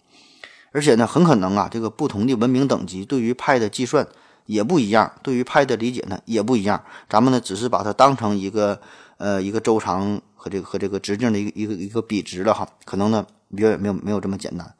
[0.74, 4.06] 而且呢，很可能啊，这个不同的文明等级对于派的计算
[4.48, 6.84] 也不一样，对于派的理解呢也不一样。
[7.10, 8.82] 咱们呢，只是把它当成一个
[9.18, 10.22] 呃一个周长。
[10.44, 14.76] 和这个和这个直径的一个一个一个比值了哈，可能呢远远没有没有这么简单。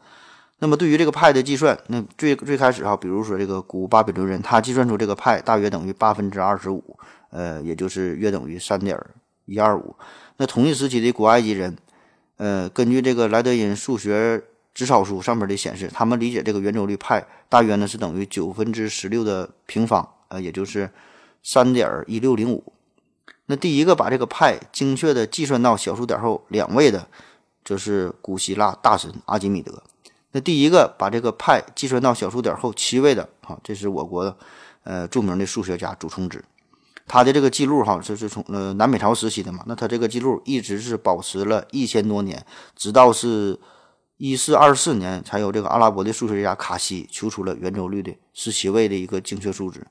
[0.60, 6.84] 那么对于这个派的计算，那最最开始哈，比如说这个古巴比伦人，他计算出这个派大约等于八分之二十五，
[7.30, 9.00] 呃，也就是约等于三点
[9.46, 9.96] 一二五。
[10.36, 11.78] 那同一时期的古埃及人，
[12.36, 14.44] 呃，根据这个莱德因数学
[14.74, 20.90] 纸草书上面的显示，他们理解这个圆周率派大约呢是等于九分之十六的平方，呃，也就是
[21.42, 22.74] 三点一六零五。
[23.46, 27.08] 那第一个把这个派精确的计算到小数点后两位的，
[27.64, 29.84] 就是古希腊大神阿基米德。
[30.32, 34.36] 那第一个把这个派计算到小数点后七位的，哈，这是我国
[34.84, 36.44] 呃著名的数学家祖冲之。
[37.06, 39.64] 他的这个记录哈，这是从呃南北朝时期的嘛。
[39.68, 43.60] 那他这个记录一直是保持了一千多年，直到是
[44.16, 49.86] 一四二四年才有这个阿拉伯的数学家卡西求出了圆周率的十七位的一个精确数值。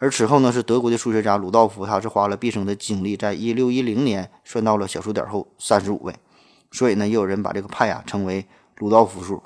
[0.00, 6.14] 而此后呢，是德国的数学家鲁道夫，他是花了毕生的精力，在一六一零年算到了小数点后三十五位，
[6.70, 9.42] 所以呢，也有人把这个派啊称为鲁道夫数。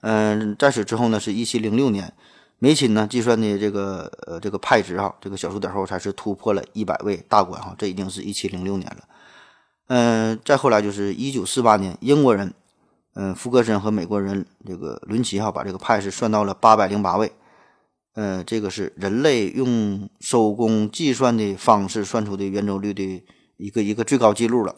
[0.00, 2.14] 嗯，在此之后呢，是一七零六年，
[2.58, 9.04] 梅钦呢计算的这个呃这个派值哈，这个小数点后才是突破了一百位大关哈，这已经是一七零六年了。
[9.88, 12.54] 嗯，再后来就是一九四八年，英国人
[13.12, 17.30] 嗯福格森和美国人这个伦齐哈把这个派是算到了八百零八位。
[18.14, 23.22] 呃，这个是人类用手工计算的方式算出的圆周率的
[23.56, 24.74] 一个一个最高记录了。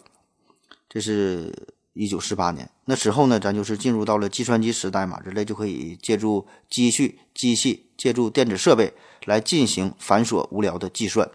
[0.89, 1.51] 这是
[1.95, 2.71] 一九四八年。
[2.85, 8.93] 那之后呢，咱就是进入到了计算机时代嘛，人类就可以借助机器、机器，借助电子设备
[9.25, 11.31] 来进行繁琐无聊的计算。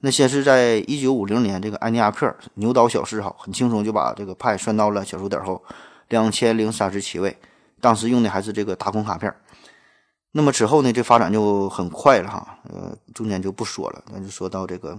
[0.00, 5.62] 那先是在一九五零年，这个埃尼亚克牛刀小试哈，很轻松就把这个派算到了小数点后
[6.08, 7.36] 两千零三十七位。
[7.78, 9.32] 当时用的还是这个打孔卡片。
[10.34, 14.98] 那么之后呢，这发展就很快了哈，呃，中间就不说了，那就说到这个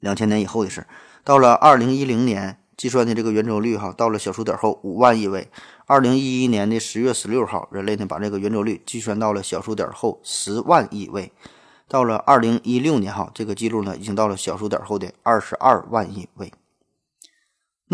[0.00, 0.86] 两千年以后的事
[1.24, 5.48] 到了二零一零年，计算的这个圆周率哈，到了小数点后五万亿位。
[5.86, 11.32] 二零一一年的十月十六号，人类呢把这个圆周率计算到了小数点后十万亿位。
[11.88, 16.52] 到了二零一六年哈，这个记录呢已经到了小数点后的二十二万亿位。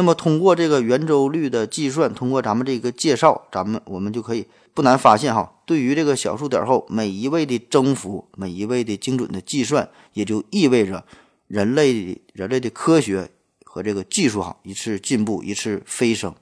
[0.00, 4.46] 那么通过这个圆周率的计算，通过咱们这个介绍，咱们我们就可以。
[4.72, 11.04] 不难发现，哈，对于这个小数点后每一位的征服，每一位的精准的计算，也就意味着
[11.48, 13.28] 人类人类的科学
[13.62, 16.34] 和这个技术，哈，一次进步，一次飞升。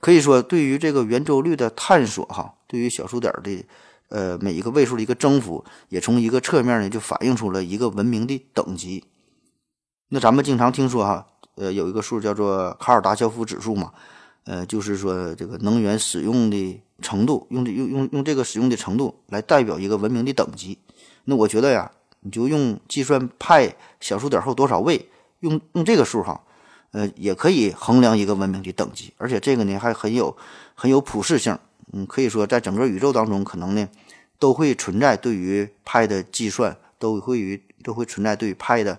[0.00, 3.62] 可以说，对于这个圆周率的探索，哈，对于小数点的
[4.08, 9.04] 呃每一个位数的一个征服，也从一个侧面呢，就反映出了一个文明的等级。
[10.08, 11.26] 那咱们经常听说，哈，
[11.58, 13.92] 呃，有一个数叫做卡尔达肖夫指数嘛。
[14.44, 20.78] 呃，就是说这个能源使用的程度，用这用用用这个使用的程度来代表一个文明的等级。
[21.24, 21.90] 那我觉得呀，
[22.20, 25.06] 你就用计算派小数点后多少位，
[25.40, 26.40] 用用这个数哈，
[26.92, 29.12] 呃，也可以衡量一个文明的等级。
[29.18, 30.34] 而且这个呢还很有
[30.74, 31.58] 很有普适性。
[31.92, 33.86] 嗯，可以说在整个宇宙当中，可能呢
[34.38, 38.98] 都会存在对于派的计算，都会于都会存在对于派的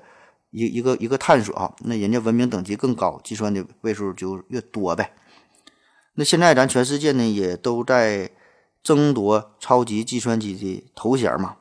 [0.52, 1.74] 一一个一个探索啊。
[1.80, 5.14] 那人家文明等级更高，计算的位数就越多呗。
[6.16, 8.30] 那现在咱全世界呢也都在
[8.84, 11.56] 争夺超级计算机的头衔嘛？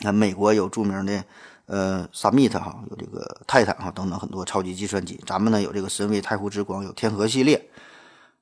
[0.00, 1.24] 那美国有著名的
[1.66, 5.20] 呃，Summit 哈，有这个泰坦哈等等很多超级计算机。
[5.26, 7.68] 咱们呢有这个神威太湖之光，有天河系列。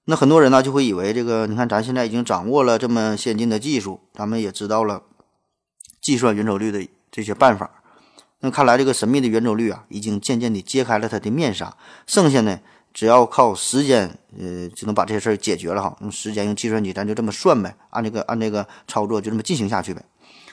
[0.04, 5.02] 那很多人呢就会以为这个，你看咱现在已经掌握了这么先进的技术，咱们也知道了
[6.00, 7.81] 计算圆周率的这些办法。
[8.44, 11.76] 那看来这个神秘的圆周率啊，已经渐渐地揭开了它的面纱，
[12.08, 12.58] 剩下呢
[12.92, 15.96] 只要靠时间，呃，就能把这些事儿解决了哈。
[16.00, 20.04] 用时间，用计算机，咱就这么算呗，按这个按这个操作就这么进行下去呗。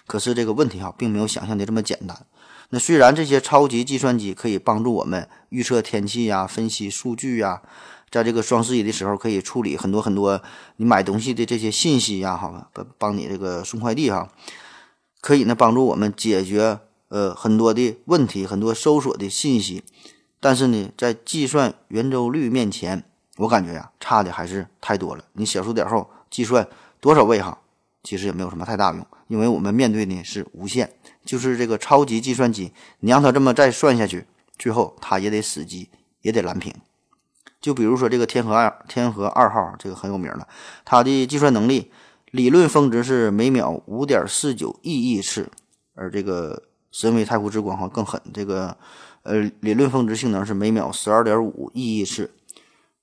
[0.05, 2.25] 可是这个问题哈，并没有想象的这么简单。
[2.69, 7.63] 那虽然这些超级计算机可以帮助我们预测天气呀、分析数据呀，
[8.11, 10.39] 在这个双十一的时候可以处理很多很多
[10.75, 14.29] 你买东西的这些信息呀，哈，帮帮你这个送快递哈，
[15.19, 19.83] 可以呢帮助我们解决呃很多的问题，很多搜索的信息。
[20.39, 23.03] 但是呢，在计算圆周率面前，
[23.37, 25.25] 我感觉呀，差的还是太多了。
[25.33, 26.67] 你小数点后计算
[27.01, 27.59] 多少位哈，
[28.03, 30.93] 其实也没有什么太大用，因为我们面对的是无限。
[31.25, 34.25] 就是这个超级计算机，你让它这么再算下去，
[34.57, 35.89] 最后它也得死机，
[36.21, 36.73] 也得蓝屏。
[37.59, 40.47] 就比如说这个天河二天河二号，这个很有名了，
[40.85, 41.91] 它的计算能力
[42.31, 45.51] 理论峰值是每秒五点四九亿亿次，
[45.93, 48.75] 而这个身为太湖之光哈更狠，这个
[49.23, 52.31] 呃理论峰值性能是每秒十二点五亿亿次，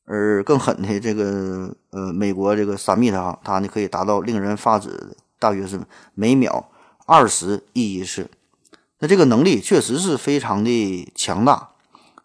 [0.05, 5.81] 而更狠的这个呃美国这个 Summit 哈，它呢可以达到令人发指，大约是
[6.15, 6.71] 每秒。
[7.09, 8.29] 二十亿亿次，
[8.99, 11.71] 那这个能力确实是非常的强大，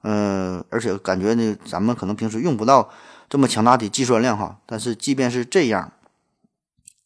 [0.01, 2.89] 呃，而且感觉呢，咱们可能平时用不到
[3.29, 4.59] 这么强大的计算量哈。
[4.65, 5.93] 但是即便是这样，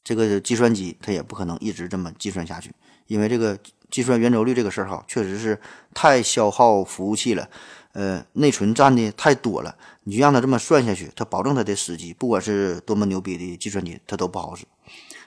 [0.05, 2.71] 这个计算机它也不可能一直这么计算下去，
[3.07, 3.59] 因为这个
[3.95, 5.57] 计算圆周率这个事儿哈，确实是
[5.93, 7.49] 太消耗服务器了，
[7.93, 14.65] 呃，内存占的太多了，你就让它这么算下去，它保证它的死机，不管是多么牛逼的计算机，它都不好使。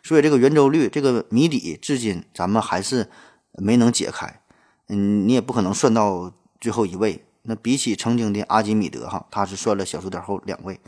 [0.03, 3.09] 所以这个圆周率这个谜底，至今咱们还是
[3.53, 4.43] 没能解开。
[4.89, 7.25] 嗯，你也不可能算到最后一位。
[7.45, 10.79] 那比起曾经的阿基米德哈，他是算了小数点后两位。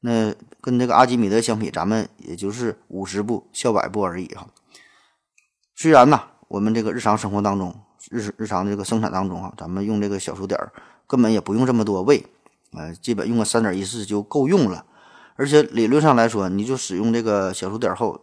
[0.00, 4.48] 那跟这个阿基米德相比，咱们也就是五十步笑百步而已哈。
[5.76, 6.20] 虽然呢，
[6.54, 7.74] 我们这个日常生活当中，
[8.10, 10.72] 日日常的这个生产当中哈，咱们用这个小数点儿
[11.04, 12.24] 根本也不用这么多位，
[12.74, 14.84] 呃，基本用个三点一四就够用了。
[15.34, 18.20] 而且理论上来说，你就使用这个小数点后。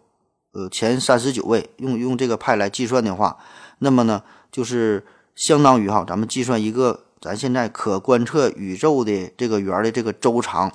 [0.53, 3.37] 呃，前三十九位用用这个派来计算的话，
[3.79, 10.69] 那么呢，就是相当于哈，咱们计算一个咱现在可观测宇宙的这个圆的这个周长，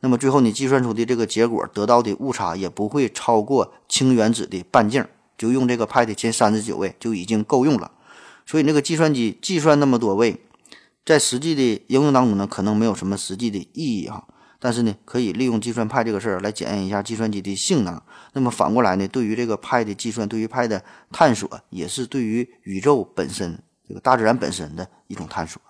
[0.00, 5.06] 那么最后你计算出的这个结果得到的误差也不会超过氢原子的半径，
[5.40, 7.90] 就用这个派的前三十九位就已经够用了。
[8.44, 10.38] 所以那个计算机计算那么多位，
[11.02, 14.28] 在实际的应用当中呢，可能没有什么实际的意义哈。
[14.58, 17.98] 但是呢，可以利用计算派这个事儿来检验一下计算机的性能。
[18.34, 25.62] 那么反过来呢，对于这个派的计算，对于派的探索，也是对于宇宙本身、这个大自然本身的一种探索。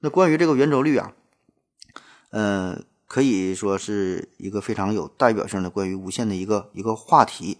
[0.00, 1.12] 那关于这个圆周率啊，
[2.30, 7.58] 呃，可以说是一个非常有代表性的关于无限的一个一个话题。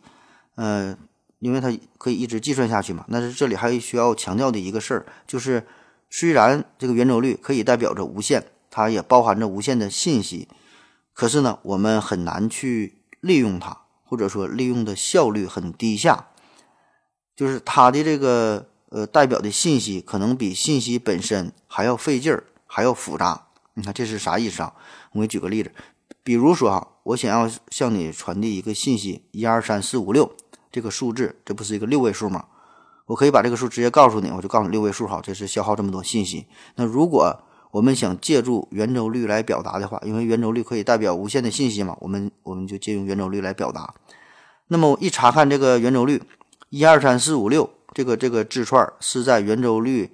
[0.58, 0.98] 呃，
[1.38, 3.06] 因为它可以一直计算下去嘛。
[3.08, 5.64] 但是这里还需要强调的一个事儿，就是
[6.10, 8.44] 虽然这个圆周率可以代表着无限。
[8.70, 10.46] 它也包含着无限的信息，
[11.14, 16.28] 可是呢，我们很难去利用它，或者说利用的效率很低下。
[17.34, 23.46] 就是它的这个呃代表的信息，可能比信息本身还要费劲儿，还要复杂。
[23.72, 24.74] 你看这是啥意思啊？
[25.12, 25.72] 我给你举个例子，
[26.22, 30.30] 比如说哈，我想要向你传递一个信息，一二三四五六
[30.70, 32.44] 这个数字，这不是一个六位数吗？
[33.06, 36.46] 我可以把这个数直接告诉你，我就告诉你六位数哈，这是消耗这么多信息。
[36.76, 43.94] 那如果我们想借助圆周率来表达的话，因为圆周率可以代表无限的信息嘛，我们我们就借用圆周率来表达。
[44.68, 46.22] 那么一查看这个圆周率，
[46.70, 50.12] 一二三四五六这个这个字串是在圆周率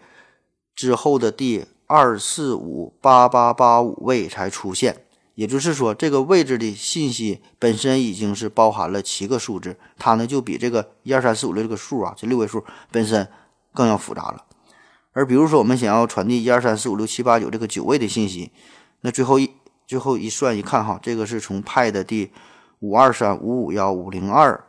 [0.75, 5.04] 之后的第二四五八八八五位才出现，
[5.35, 13.29] 也就是说，这个位置的信息本身已经是包含了七个数字，它呢就比这个一二三四五六这个数啊，这六位数本身
[13.73, 14.45] 更要复杂了。
[15.13, 18.51] 而比如说，我们想要传递一二三四五六七八九这个九位的信息，
[19.01, 19.51] 那最后一
[19.87, 22.31] 最后一算一看哈，这个是从派的第
[22.81, 24.65] 五二三五五幺五零二，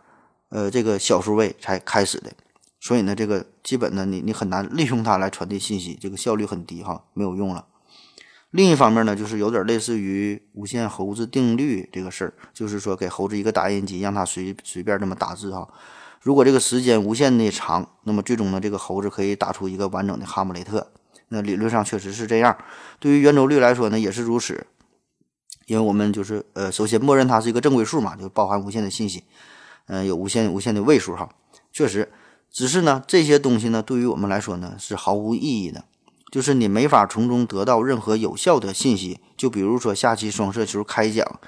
[0.49, 2.31] 呃，这个小数位才开始的，
[2.79, 7.65] 所以呢，这个基本呢，你你很难利用它来传递信息，这个效率很低哈，没有用了。
[8.55, 15.67] 另一方面呢，就是有点类似于无限猴子定律这个事儿，就是说给猴子一个打印机，让它随随便这么打字哈。
[16.21, 20.89] 如果这个时间无限的长，那么最终呢，这个猴子可以打出一个完整的哈姆雷特。
[21.27, 22.57] 那理论上确实是这样。
[22.97, 24.65] 对于圆周率来说呢，也是如此。
[25.65, 29.25] 因为我们就是呃，首先默认它是一个正规数嘛，就包含无限的信息，
[29.87, 31.27] 嗯，有无限无限的位数哈。
[31.73, 32.09] 确实，
[32.49, 35.83] 只是呢，这些东西呢，对于我们来说呢，是毫无意义的，
[36.35, 39.21] 就是你没法从中得到任何有效的信息。
[39.37, 41.39] 就比如说下期双色球开奖，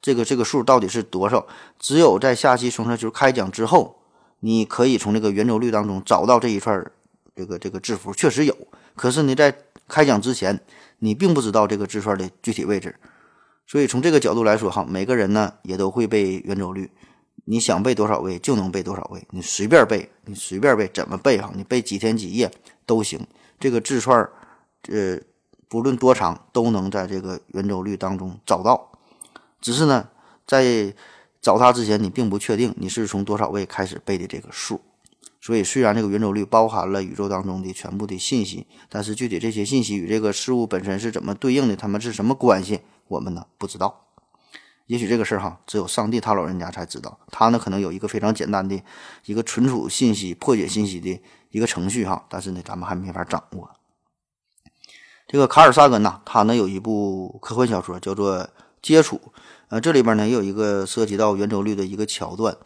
[0.00, 1.44] 这个这个数到底是多少？
[1.80, 3.98] 只有在下期双色球开奖之后，
[4.38, 6.88] 你可以从这个圆周率当中找到这一串
[7.34, 8.56] 这个这个字符，确实有。
[8.94, 9.52] 可是你在
[9.88, 10.60] 开奖之前，
[11.00, 12.94] 你并不知道这个字串的具体位置。
[13.66, 16.88] 所以从这个角度来说，哈，每个人呢也都会背圆周率。
[17.46, 21.50] 你想背多少位就能背多少位，你随便背，你随便背，怎么背哈？
[21.56, 22.48] 你背几天几夜
[22.86, 23.26] 都行。
[23.58, 24.28] 这个字串，
[24.88, 25.20] 呃，
[25.68, 28.92] 不论多长，都能在这个圆周率当中找到。
[29.60, 30.08] 只是呢，
[30.46, 30.94] 在
[31.40, 34.80] 找它之前，你并不确定你是从多少位开始背的这个数。
[35.40, 44.06] 所以，虽然这个圆周率包含了宇宙当中的全部的信息，但是具体这些信息与这个事物本身是怎么对应的，它们是什么关系，我们呢不知道。
[44.86, 47.18] 也许这个事儿哈，只有上帝他老人家才知道。
[47.30, 48.80] 他呢，可能有一个非常简单的
[49.24, 51.20] 一个存储信息、破解信息的
[51.50, 53.70] 一个程序哈，但是呢，咱们还没法掌握。
[55.28, 58.38] 这个卡尔萨根呐，他呢有一部科幻小说叫做
[58.80, 59.16] 《接触》，
[59.68, 62.56] 呃，这里边呢也有一个涉及到圆周率的一个桥段，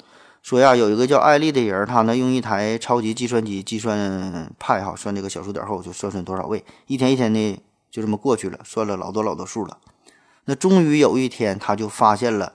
[0.42, 7.58] 说呀，有一个叫艾丽的人，他呢用一台超级计算机计算派哈，算这个小数点后就算算多少位，一天一天的
[7.90, 9.78] 就这么过去了，算了老多老多数了。
[10.44, 12.52] 那终于有一天，他就发现了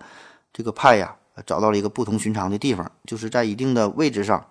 [0.53, 1.15] 这个派呀，
[1.47, 4.45] 找到了一个不同寻常的地方，就是在一定的位置上，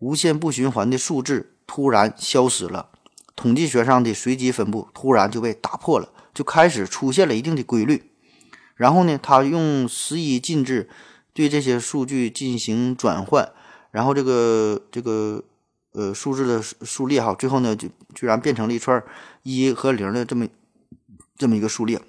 [0.00, 2.88] 无限不循环的数字突然消失了，
[3.34, 8.10] 统计学上的随机分布突然就被打破了，就开始出现了一定的规律。
[8.74, 10.88] 然后呢，他用十一进制
[11.32, 13.50] 对这些数据进行转换，
[13.90, 15.44] 然后这个这个
[15.92, 19.02] 呃数字的数列哈，最后呢就居然变成了一串
[19.42, 20.48] 一和零的这么
[21.36, 22.00] 这么一个数列。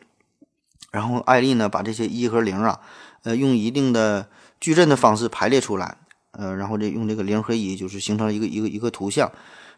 [0.92, 2.80] 然后艾丽呢，把这些一和零啊，
[3.24, 5.98] 呃，用一定的矩阵的方式排列出来，
[6.32, 9.32] 呃，然后这用这个零和一，就是形成一个一个一个图像，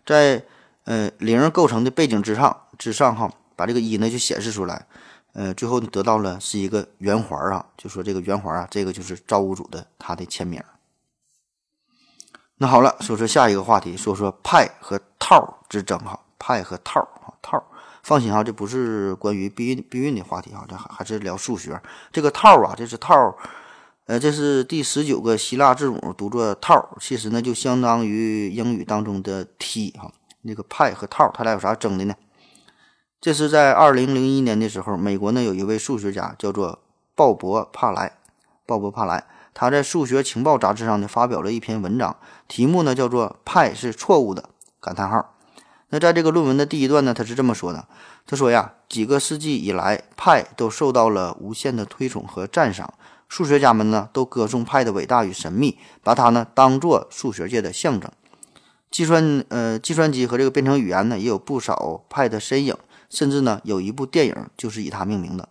[0.05, 0.43] 在
[0.85, 4.87] 呃零构成的背景之上之上哈，把这个一呢就显示出来，
[5.33, 10.63] 呃，最后得到了是一个圆环啊，就说这个圆环啊，这个就是造物主的他的签名。
[12.57, 17.61] 那好了，说说下一个话题，说说派和套之争哈，派和套哈套。
[18.01, 21.81] 放心哈，这不是关于避孕避孕的话题哈，这还还是聊数学。
[22.11, 23.35] 这个套啊，这是套，
[24.05, 30.11] 呃，这是第十九个希腊字母，读作套，其实呢就相当于英语当中的 T 哈。
[30.47, 32.15] 那个派和套，他俩有啥争的呢？
[33.19, 36.79] 这是在二零零一年的时候，美国呢有一位数学家叫做
[37.15, 38.17] 鲍勃帕莱，
[38.65, 42.15] 鲍勃帕莱，他在数学情报杂志上呢发表了一篇文章，
[42.47, 45.33] 题目呢叫做派是错误的感叹号。
[45.89, 47.87] 那在这个论文的第一段呢，他是这么说的
[48.27, 52.93] ：“他说呀，几个世纪以来，派都受到了无限的推崇和赞赏。
[53.29, 58.11] 数学家们呢，都歌颂派的伟大与神秘，把它呢当做数学界的象征。
[58.95, 62.73] 计算呃，计算机和这个编程语言呢，也有不少派的身影，
[63.09, 65.49] 甚至呢，有一部电影就是以它命名的。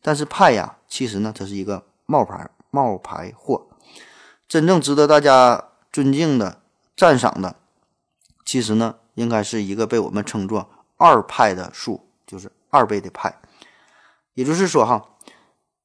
[0.00, 3.66] 但是派呀，其实呢，它是一个冒牌冒牌货。
[4.46, 6.60] 真正值得大家尊敬的、
[6.96, 7.56] 赞赏的，
[8.44, 13.32] 其实呢。”应该是一个被我们称作二派的数，就是二倍的派。
[14.34, 15.04] 也就是说，哈，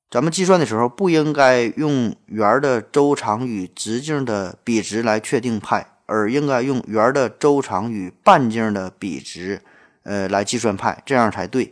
[0.10, 9.62] 咱们计算的时候不应该用圆的周长与直径的比值来确定派，而应该用圆的周长与半径的比值，
[10.03, 11.72] 呃，来计算派，这样才对。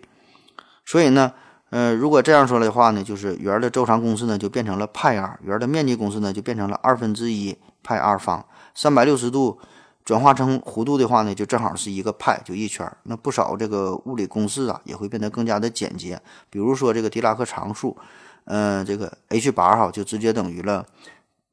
[0.86, 1.34] 所以呢，
[1.72, 9.60] 呃，如果这样说的话呢，就是圆的周长公式呢就变成了派 r，圆的面积公式呢就变成了二分之一派 r 方，三百六十度。
[10.06, 12.90] 转化成弧度的话呢，就正好是一个派，就一圈。
[13.04, 16.18] 那不少这个物理公式啊，也会变得更加的简洁。
[16.50, 17.98] 比如说这个狄拉克常数，
[18.46, 20.86] 嗯，这个 h 八哈就直接等于了，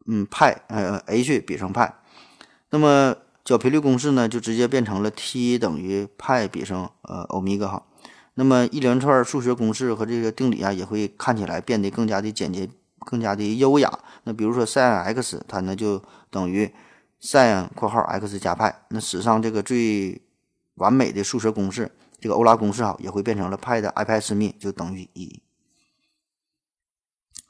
[0.06, 1.92] 嗯，派，呃，h 比上派。
[2.74, 3.14] 那么
[3.44, 7.86] 角频率公式呢，就直接变成了 T 等于派比上呃欧米伽哈。
[8.34, 12.68] 那么一连串数学公式和这个定理啊，也会看起来变得更加的简洁，
[12.98, 13.96] 更加的优雅。
[14.24, 16.74] 那比如说 sinx，它呢就等于。
[17.22, 20.20] sin（ 括号 x 加派）那史上这个最
[20.74, 25.40] 完美的数学公式，这个欧拉公式哈，也会变成了派的 i 派次幂就等于一。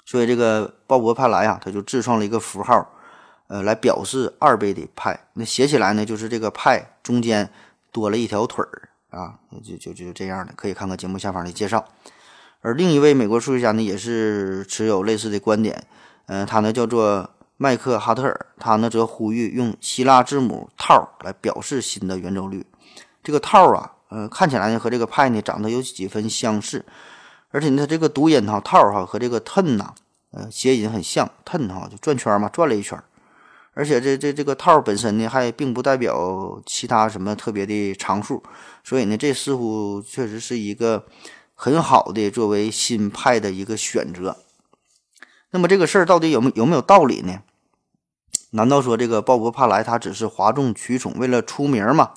[0.06, 2.88] 所以这个鲍勃派莱啊，他就自创了一个符号，
[3.48, 5.18] 呃，来表示二倍的派。
[5.34, 7.50] 那写起来呢，就是这个派中间
[7.92, 10.52] 多了一条腿儿啊，就就就这样的。
[10.56, 11.84] 可以看看节目下方的介绍。
[12.60, 15.84] 而另一位美国数学家呢，也是持有类似的观点，
[16.26, 17.30] 嗯，他呢叫做。
[17.56, 22.66] 麦克哈特尔，他呢则呼吁用希腊字母套来表示新的圆周率。
[23.22, 26.84] 这个套啊，呃，看起来呢和这个派呢长得有几分相似，
[27.52, 29.94] 而且呢它这个读音哈套哈和这个 ten 呐，
[30.32, 33.00] 呃，谐音很像 ten 哈就转圈嘛，转了一圈。
[33.74, 38.42] 而且这这这个套本身呢，还并不代表其他什么特别的常数，
[38.82, 41.06] 所以呢，这似乎确实是一个
[41.54, 44.36] 很好的作为新派的一个选择。
[45.50, 47.40] 那么这个事儿到底有没有没有道理呢？
[48.50, 52.12] 难道说这个鲍勃·帕莱他只是哗众取宠，为了出名吗？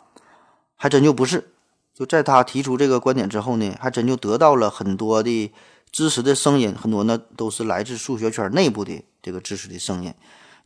[0.76, 1.52] 还真就不是。
[1.96, 5.52] 就在他提出这个观点之后呢，还真就得到了很多的
[5.92, 10.14] 支持的声音，很多呢都是来自数学圈内部的这个支持的声音。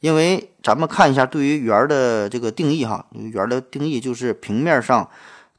[0.01, 5.07] 因为咱们看一下对于圆的这个定义哈，圆的定义就是平面上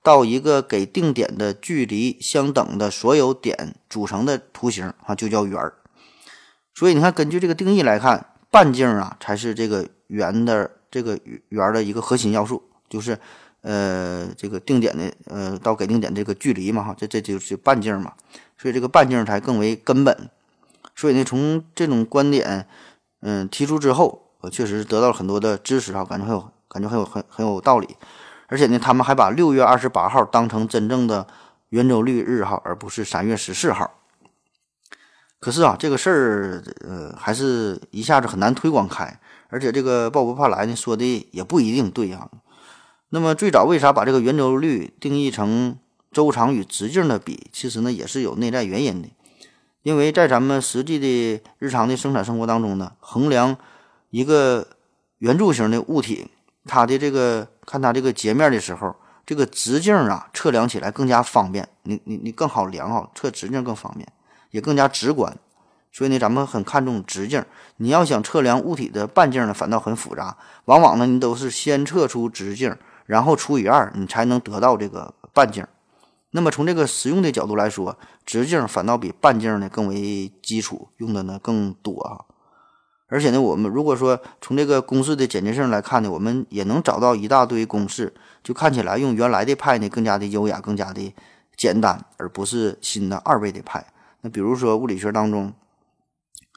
[0.03, 5.61] 到一个给定点的距离相等的所有点组成的图形啊，就叫圆。
[6.75, 11.17] 所以你看，根据这个定义来看，半径啊才是这个圆的这个
[11.51, 13.17] 圆的一个核心要素，就是
[13.61, 18.15] 呃这个定点的呃到给定点这个距离嘛哈，这这就是半径嘛。
[18.59, 20.29] 所以这个半径才更为根本。
[20.97, 22.67] 所以呢，从这种观点
[23.21, 24.19] 嗯提出之后。
[24.43, 27.97] 我确实得到了很多的支持哈，感觉很有感觉很有很很有道理，
[28.49, 31.27] 而且呢，他们还把六月二十八号当成真正的
[31.71, 33.91] 圆周率日哈，而不是三月十四号。
[35.39, 39.19] 可是啊，这个事儿呃，还是一下子很难推广开，
[39.49, 42.29] 而且这个鲍勃·帕莱呢说的也不一定对啊。
[43.11, 45.77] 那么最早为啥把这个圆周率定义成
[46.11, 47.49] 周长与直径的比？
[47.53, 49.09] 其实呢，也是有内在原因的，
[49.83, 53.57] 因为在咱们实际的日常的生产生活当中呢，衡量
[54.13, 54.67] 一个
[55.21, 56.29] 圆柱形的物体，
[56.67, 58.95] 它的这个看它这个截面的时候，
[59.25, 61.67] 这个直径啊，测量起来更加方便。
[61.85, 64.07] 你你你更好量啊，测直径更方便，
[64.51, 65.35] 也更加直观。
[65.91, 67.43] 所以呢，咱们很看重直径。
[67.79, 70.37] 你要想测量物体的半径呢，反倒很复杂。
[70.67, 75.67] 往往呢，你都是先测出直径，然后除以二，你才能得到这个半径。
[76.33, 82.25] 那么从这个实用的角度来说，直径反倒比半径呢更为基础，用的呢更多啊。
[83.13, 91.15] 而且呢，我们如果说从这个公式的简洁性来看呢，我们也能找到一大堆公式，就看起来用原来的派呢更加的优雅，更加的
[91.55, 93.85] 简单，而不是新的二位的派。
[94.23, 95.53] 那比如说物理学当中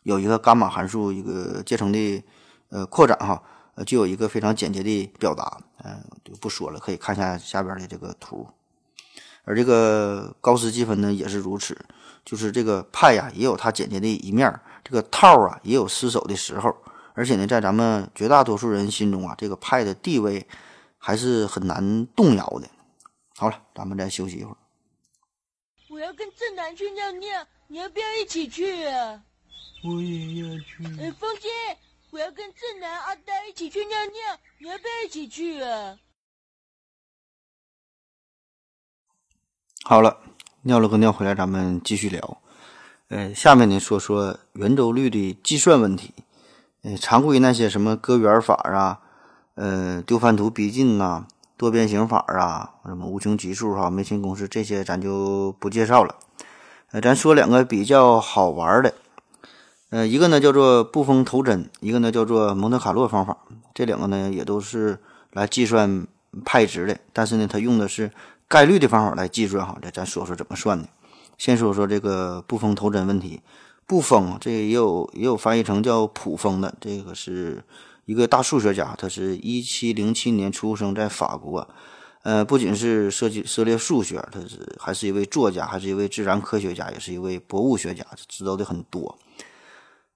[0.04, 2.24] 有一个伽马函数一个阶乘的
[2.70, 3.44] 呃扩展哈，
[3.86, 8.48] 就有一个非常简洁的表达，嗯就不说了，可以看一下下边的这个图。
[9.44, 11.78] 而这个高斯积分呢也是如此，
[12.24, 14.58] 就是这个派呀也有它简洁的一面。
[14.86, 16.78] 这个套啊也有失手的时候，
[17.16, 20.48] 而且呢，在咱们绝大多数人心中啊，这个派的地位
[21.00, 22.70] 还是很难动摇的。
[23.36, 24.58] 好了，咱们再休息一会儿。
[25.90, 29.24] 我要跟正南去尿尿，你要不要一起去啊？
[29.84, 30.84] 我也要去。
[31.02, 31.50] 哎，风心，
[32.12, 35.98] 我要跟正南、阿呆一起去尿尿，你要不要一起去啊？
[39.84, 40.22] 好了，
[40.62, 42.42] 尿了个尿回来，咱们继续聊。
[43.08, 46.14] 呃，下面呢说说圆周率的计算问题。
[46.82, 49.00] 呃，常规那些什么割圆法啊，
[49.54, 51.26] 呃，丢番图逼近呐，
[51.56, 56.16] 多边形法啊，什么无穷级数哈，梅钦公式这些咱就不介绍了。
[56.92, 58.94] 呃，咱说两个比较好玩的。
[59.92, 63.38] 呃，一个呢叫做布封头针，一个呢叫做蒙特卡洛方法。
[63.76, 64.98] 这两个呢也都是
[65.32, 66.08] 来计算
[66.44, 68.12] 派值的，但是呢它用的是
[68.48, 69.78] 概率的方法来计算哈。
[69.82, 70.88] 这咱说说怎么算的。
[71.38, 73.42] 先说说这个布封头针问题，
[73.86, 77.64] 布封这也有也有翻译成叫普封的，这个是
[78.06, 81.68] 一个大数学家，他是一七零七年出生在法国，
[82.24, 89.18] 呃，不仅是涉及涉猎数学，他是还是一位作家，还是一位自然科学家，也是一位博物学家，知道的很多。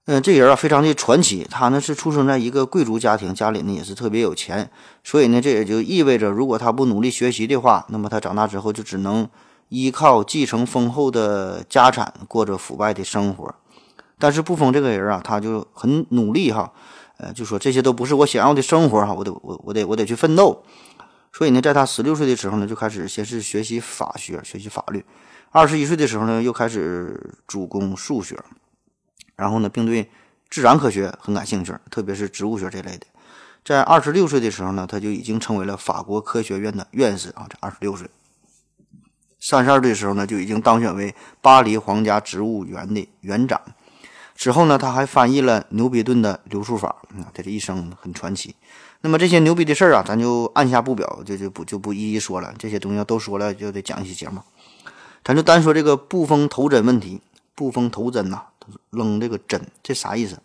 [0.06, 4.70] 嗯，这人啊非常的传奇，他呢是出生在一个贵族家庭，家里呢也是特别有钱，
[5.04, 9.28] 所以呢这也就意味着，如果他不努力学习的话，那么他长大之后就只能。
[9.70, 13.54] 依靠继承丰厚的家产，过着腐败的生活。
[14.18, 16.70] 但是布封这个人啊，他就很努力哈，
[17.16, 20.62] 呃，就说这些都不是我想要的生活哈，我得我我得我得去奋斗。
[21.32, 25.04] 所以呢，在他十六岁的时候呢，就开始先是学习法学，学习法律。
[25.50, 28.38] 二十一岁的时候呢，又开始主攻数学，
[29.36, 30.10] 然后呢，并对
[30.50, 33.06] 自然科学很感兴趣，特别是植物学这类的。
[33.64, 38.10] 在二十六岁的时候呢，他就已经成为了法国科学院的院士啊，这二十六岁。
[39.40, 43.60] 三十二岁的时候呢，就已经当选为巴黎皇家植物园的园长。
[44.36, 46.88] 之后呢，他还翻译了牛比顿的流数法。
[47.18, 48.54] 啊，他这一生很传奇。
[49.00, 52.54] 那么这些牛逼的事儿啊，咱就按下不表，就就不就不一一说了。
[52.58, 54.40] 这些东西都说了，就得讲一期节目。
[55.24, 57.20] 咱就单说这个布封头针问题。
[57.54, 58.42] 布封头针呐，
[58.90, 60.38] 扔这个针，这啥意思？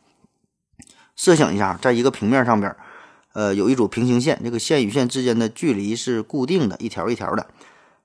[1.16, 2.76] 设想一下，在一个平面上边，
[3.34, 7.48] 呃，有一组平行线，这个线与线之间的距离是固定的，一条一条的。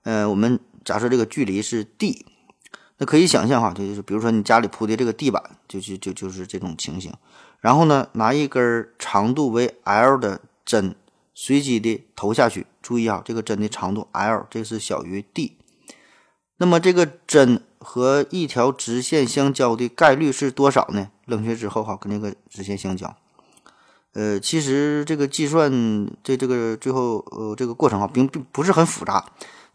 [0.02, 0.58] 呃，我们。
[0.84, 2.26] 假设这个距离是 d，
[2.98, 7.12] 那可以想象哈，就就是比如说你家里铺的这个地板，就就就就是这种情形。
[7.60, 10.94] 然后呢，拿一根长度为 L 的针，
[11.34, 12.66] 随机的投下去。
[12.80, 15.58] 注意啊，这个针的长度 L，这是小于 d。
[16.56, 21.10] 那么这个针和一条直线相交的概率是多少呢？
[21.26, 23.14] 冷却之后哈，跟这个直线相交。
[24.12, 25.70] 呃，其实这个计算
[26.24, 29.24] 这这个最后呃这个过程啊，并并不是很复杂。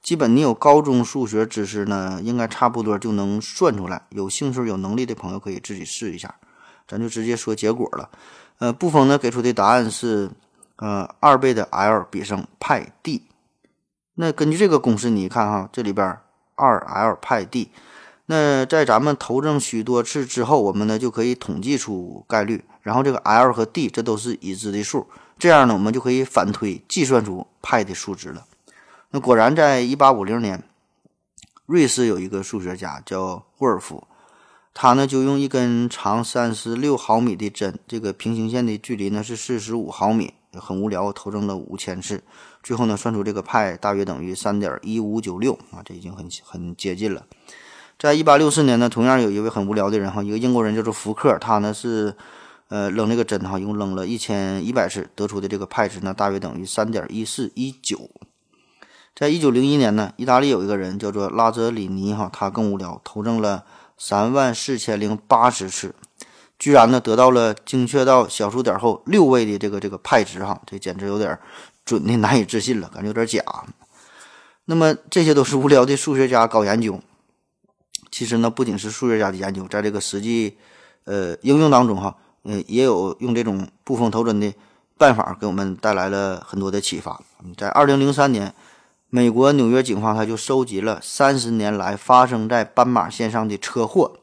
[0.06, 4.04] 基本你有高中数学知识呢，应该差不多就能算出来。
[4.10, 6.36] 有兴趣、有能力的朋友可以自己试一下。
[6.88, 8.12] 咱就直接说结果了。
[8.60, 10.30] 呃，布冯呢给出的答案是，
[10.76, 13.24] 呃，二倍的 L 比上派 d。
[14.14, 16.16] 那根据这个公式，你看哈，这里边
[16.54, 17.72] 二 L 派 d。
[18.28, 22.64] 那在咱们投证许多次之后，我们呢就可以统计出概率。
[22.84, 25.08] 然后这个 L 和 d 这都是已知的数，
[25.40, 28.46] 这样呢我们就可以反推计算出派的数值了。
[29.12, 30.64] 那果然，在一八五零年，
[31.66, 34.06] 瑞士有一个数学家叫沃尔夫，
[34.74, 42.22] 他呢就用一根长三十六毫米的针，这个平行线的距离呢是四十五毫米，很无聊，投证了五千次，
[42.62, 47.26] 最后呢算出这个派大约等于三点一五九六啊，这已经很很接近了。
[47.98, 52.14] 在一八六四年呢，同样有一位很无聊的人哈，一个英国人叫做福克，他呢是
[52.68, 58.10] 呃扔这个针哈，一共扔了一千一百次，得出的这个派值呢大约等于三点一四一九。
[59.16, 63.64] 在一九零一年呢，意大利有一个人叫做拉泽里尼哈，他更无聊，投证了
[63.98, 65.96] 三万四千零八十次，
[66.60, 71.40] 居然呢得到了精确到小数点后六位的这个这个派值哈，这简直有点
[71.86, 73.42] 准的难以置信了，感觉有点假。
[74.66, 77.00] 那么这些都是无聊的数学家搞研究，
[78.12, 80.58] 其实呢不仅是数学家的研究，在这个实际
[81.06, 84.54] 呃应用当中哈，嗯也有用这种布风投针的
[84.98, 87.22] 办法给我们带来了很多的启发。
[87.56, 88.54] 在二零零三年。
[89.10, 94.20] 美国纽约警方他就收集了三十年来发生在斑马线上的车祸。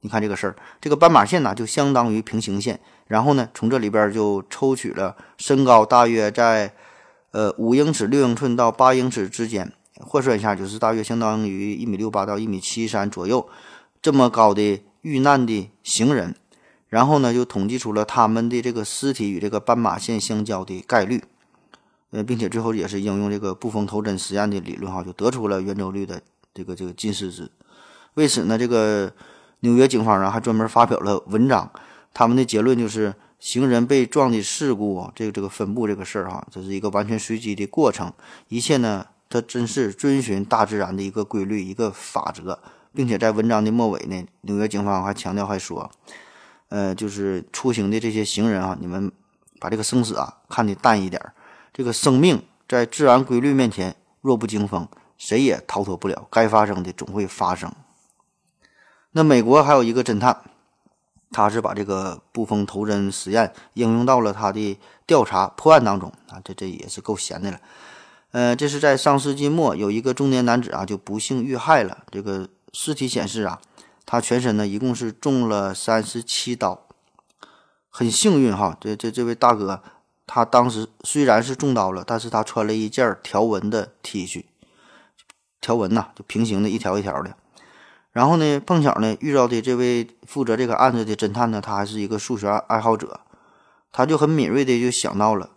[0.00, 6.72] 你看这个事儿，这个斑马线呢就相当于平行线，然后呢从这里边就抽取了身高大约在
[7.32, 13.46] 呃五英尺六英寸到八英尺之间，换算一下就是大约相当于一米六八到一米七三左右
[14.00, 16.34] 这么高的遇难的行人，
[16.88, 21.24] 然后呢就统计出了他们的这个尸体与这个斑马线相交的概率。
[22.10, 26.20] 呃，并且最后也是应用这个布风头针实验的理论哈，就得出了圆周率的
[26.52, 27.50] 这个这个近似值。
[28.14, 29.12] 为此呢，这个
[29.60, 31.70] 纽约警方啊还专门发表了文章，
[32.12, 38.12] 他们的结论就是行人被撞的事故这个这个分布这个事儿哈，这是一个完全随机的过程，
[38.48, 42.58] 一切呢它真是遵循大自然的一个规律一个法则，
[42.92, 45.88] 并且在文章的末尾呢，纽约警方还强调还说，
[46.70, 49.12] 呃，就是出行的这些行人啊，你们
[49.60, 51.32] 把这个生死啊看得淡一点儿。
[51.80, 57.72] 这个生命在自然规律面前弱不禁风，谁也逃脱不了，该发生的总会发生。
[59.12, 60.42] 那美国还有一个侦探，
[61.32, 67.58] 他是把这个布风头针实验应用到了他的调查破案当中啊，这这也是够闲的了。
[68.32, 72.04] 呃，这是在上世纪末，有一个中年男子啊，就不幸遇害了。
[72.10, 73.58] 这个尸体显示啊，
[74.04, 76.86] 他全身呢一共是中了三十七刀，
[77.88, 79.82] 很幸运哈，这这这位大哥。
[80.32, 84.44] 他当时虽然是中刀了，但是他穿了一件条纹的 T 恤，
[85.60, 87.34] 条纹呐就平行的一条一条的。
[88.12, 93.18] 然后呢，碰巧呢遇到的这位负责这个案子的侦探呢，他还是一个数学爱好者，
[93.90, 95.50] 他就很敏锐的就想到了，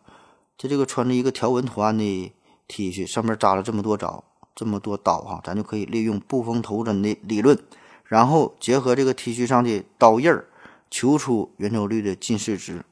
[0.58, 2.34] 这这个穿着一个条纹图案的
[2.68, 4.24] T 恤上面扎了这么多招，
[4.56, 7.56] 这么多刀哈，咱就可以利用布风头针的理论，
[8.06, 10.48] 然后结合这个 T 恤上的刀印儿，
[10.90, 12.84] 求出圆周率的近似值。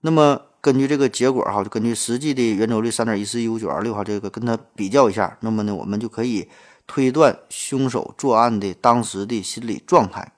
[0.00, 6.48] 那么根据这个结果哈，就根据实际的圆周率三点一四一五九二六哈，这个跟它比较一下，那么呢，我们就可以
[6.86, 10.32] 推断凶手作案的当时的心理状态。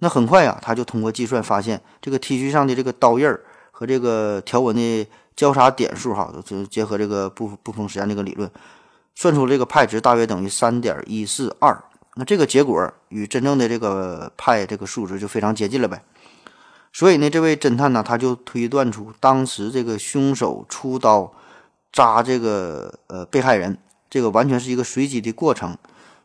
[0.00, 8.50] 那很快呀，他就通过计算发现，这个 T 恤上的这个刀印儿和这个条纹的交叉点数哈，就结合这个布布风实验这个理论，
[9.14, 11.80] 算出这个派值大约等于三点一四二。
[12.16, 16.02] 那这个结果与真正的这个派这个数值就非常接近了呗。
[16.90, 21.32] 所以呢，这位侦探呢，他就推断出当时这个凶手出刀
[21.92, 23.78] 扎这个呃被害人，
[24.10, 25.76] 这个完全是一个随机的过程，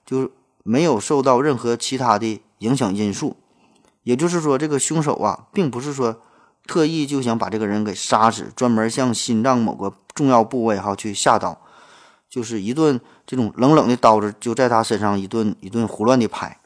[0.05, 0.31] 就
[0.63, 3.35] 没有受到任何其他的影响因素。
[4.03, 6.21] 也就是说，这个凶手啊，并不是说
[6.65, 11.61] 特意就想把这个人给杀死，专门向心脏某个重要部位哈去下刀，
[12.29, 16.59] 就是一顿这种冷冷的刀子就在他身上一顿一顿胡乱的拍。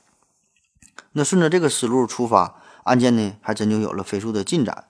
[1.14, 2.62] 那顺着这个思路出发。
[2.88, 4.86] 案件呢，还真就有了飞速的进展，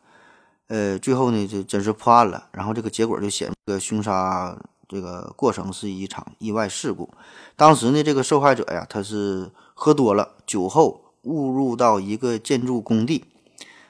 [0.68, 2.48] 呃，最后呢，就真是破案了。
[2.52, 4.56] 然后这个结果就显，这个凶杀
[4.88, 7.10] 这个过程是一场意外事故。
[7.56, 13.26] 当时呢，这个受害者呀，他是喝多了，酒后误入到一个建筑工地，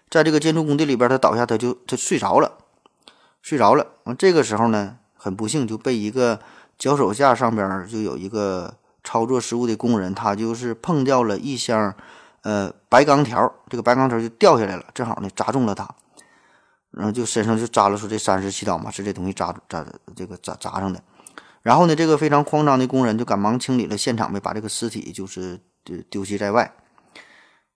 [0.10, 2.54] 在这个建筑工地里边，他倒下，他就他睡着了，
[3.42, 3.88] 睡着了。
[4.06, 6.40] 完这个时候呢，很不幸就被一个
[6.78, 11.94] 脚手架上边就有一个操作失误的工人，他就是碰掉了一箱
[12.48, 15.86] 呃白钢条，这个白钢条就掉下来了，正好呢砸中了他，
[16.92, 19.86] 然后就身上就扎了出这三十七刀嘛，是这东西扎扎
[20.16, 21.04] 这个扎扎上的。
[21.62, 25.60] 然后呢，这个非常慌张的工人就赶忙清理了现场呗，把这个尸体就是
[26.10, 26.74] 丢弃在外。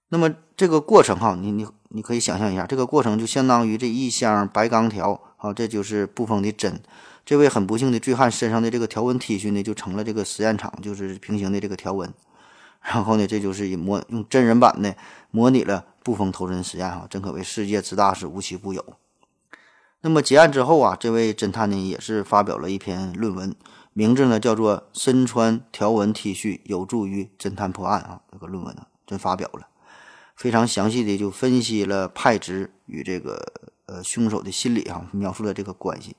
[0.07, 6.81] 那么这个过程哈，你你你可以想象一下，这个过程就相当于这一箱白钢条啊，这就是布封的针。
[7.25, 12.13] 这位很不幸的醉汉身上的这个条纹 T 恤呢，就成了这个实验场，就是平行的这个条纹。
[12.81, 14.95] 然后呢，这就是以模用真人版的
[15.29, 18.83] 模拟了布封头针实验哈，真可谓世界之大是无奇不有。
[20.01, 23.55] 那么结案之后啊，这位侦探呢也是发表了一篇论文，
[23.93, 29.67] 名字呢叫做《身穿条纹 T 恤有助于侦探破案》啊，这个论文呢真发表了。
[30.35, 33.53] 非常详细的就分析了派值与这个
[33.85, 36.15] 呃凶手的心理哈，描述了这个关系。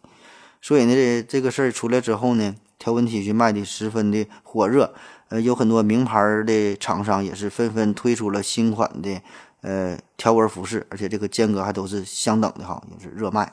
[0.60, 4.94] 所以呢，这这个事儿出来之后呢，条纹 T 恤卖的十分的火热，
[5.32, 9.18] 呃，有很多名牌的厂商也是纷纷推出了新款的
[9.62, 13.50] 呃条纹服饰，而且这个间隔还都是相等的哈，也是热卖。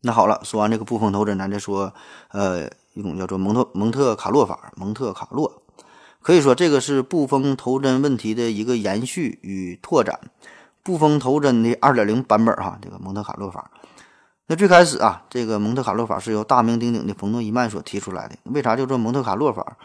[0.00, 1.94] 那好了，说完这个布封头针，咱再说
[2.32, 5.62] 呃一种叫做蒙特蒙特卡洛法，蒙特卡洛。
[6.20, 10.18] 可以说，这个是布封头针问题的一个延续与拓展，
[10.82, 12.76] 布封头针的二点零版本哈。
[12.82, 13.70] 这个蒙特卡洛法，
[14.48, 18.36] 那最开始啊，这个蒙特卡洛法是由大名鼎鼎的冯诺依曼所提出来的。
[18.46, 19.76] 为啥叫做蒙特卡洛法？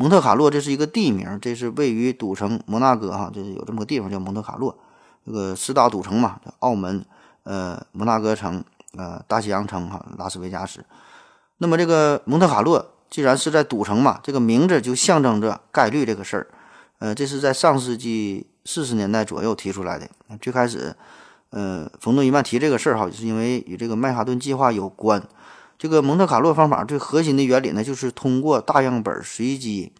[0.00, 4.78] 蒙特卡洛这是一个地名，这是位于赌城摩纳哥哈，就是有这么个地方叫蒙特卡洛。
[5.26, 7.04] 这个四大赌城嘛，澳门、
[7.42, 8.62] 呃摩纳哥城、
[8.96, 10.84] 呃大西洋城哈、拉斯维加斯。
[11.58, 12.92] 那么这个蒙特卡洛。
[13.10, 16.46] 既然是在赌城嘛，这个名字就象征着概率这个事儿。
[16.98, 20.06] 呃，这是在上世纪四十年代左右提出来的。
[20.42, 20.94] 最开始，
[21.48, 25.22] 呃，冯诺依曼提这个事儿哈，是因为与这个曼哈顿计划有关。
[25.78, 29.92] 这个蒙特卡洛方法最核心的原理呢，就是通过大样本随机，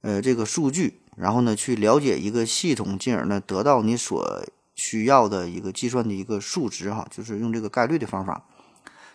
[0.00, 4.42] 呃，这个数据，然后呢去了解一个系统，进而呢得到你所
[4.74, 8.46] 需要的一个计算的一个数值哈，就是用这个概率的方法。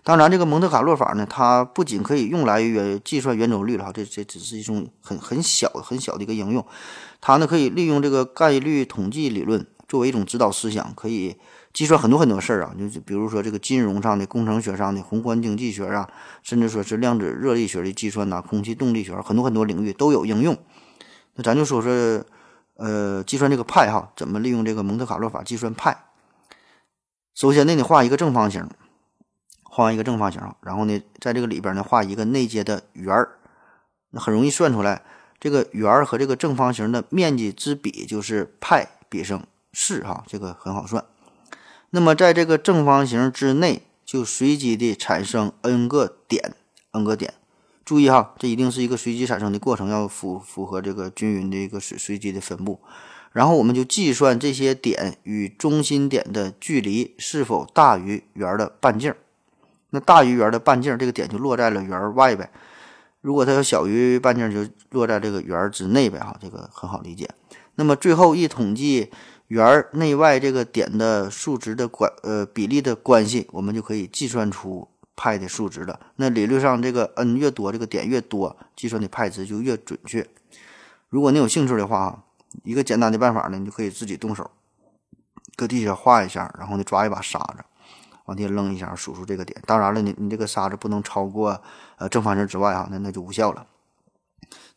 [0.04, 6.66] 当然，这个蒙特卡洛法呢，它不仅可以用来圆计算圆周率了哈，这这只是一种很很小很小的一个应用。
[7.20, 11.36] 它呢可以利用这个概率统计理论作为一种指导思想，可以
[11.80, 16.10] 计算很多很多事儿啊，就比如说这个金融上的、工程学上的、宏观经济学啊，
[16.44, 20.58] 甚至说是量子热力学的计算呐、空气动力学，很多很多领域都有应用。
[21.36, 22.22] 那咱就说说，
[22.76, 26.04] 呃，计算这个派哈，怎么利用这个蒙特卡洛法计算派？
[27.34, 28.70] 首先呢，你画一个正方形。
[29.64, 33.38] 画完一个正方形，然后呢，在这个里边呢画一个内接的圆儿，
[34.10, 35.02] 那很容易算出来，
[35.40, 41.06] 这个圆儿和这个正方形的面积之比就是派比上四哈，这个很好算。
[41.92, 46.54] 那么在这个正方形之内，就随机的产生 n 个点
[46.92, 47.34] ，n 个点。
[47.84, 52.80] 注意哈，这一定是一个随机产生的过程，要符符合这个均匀的一个随随机的分布。
[53.32, 59.14] 然后我们就计算这些点与中心点的距离是否大于圆的半径。
[59.90, 62.52] 那大于圆的半径，这个点就落在了圆外呗。
[63.22, 66.20] 如果它要小于半径，就落在这个圆之内呗。
[66.20, 67.28] 哈，这个很好理解。
[67.76, 69.10] 那么最后一统计
[69.50, 76.00] 圆内外这个点的数值的关呃比例的关系，我们就可以计算出派的数值了。
[76.18, 80.28] 那理论上，这个 n 越多，这个点越多，计算的派值就越准确。
[81.10, 82.24] 如果你有兴趣的话，
[82.64, 84.52] 一个简单的办法呢，你就可以自己动手，
[85.56, 87.66] 搁地下画一下，然后呢抓一把沙子。
[88.26, 89.60] 往地下扔一下，数数这个点。
[89.66, 91.60] 当然了，你你这个沙子不能超过
[91.97, 93.66] 呃正方形之外啊，那那就无效了。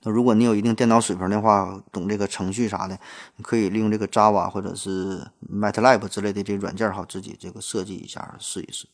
[0.03, 2.99] 那如果你有一定电脑水平的话，懂这个程序啥的，
[3.37, 8.89] 你可以利用这个 Java 或者是 MATLAB 之类的这软件哈，自己这个设计一下试一试。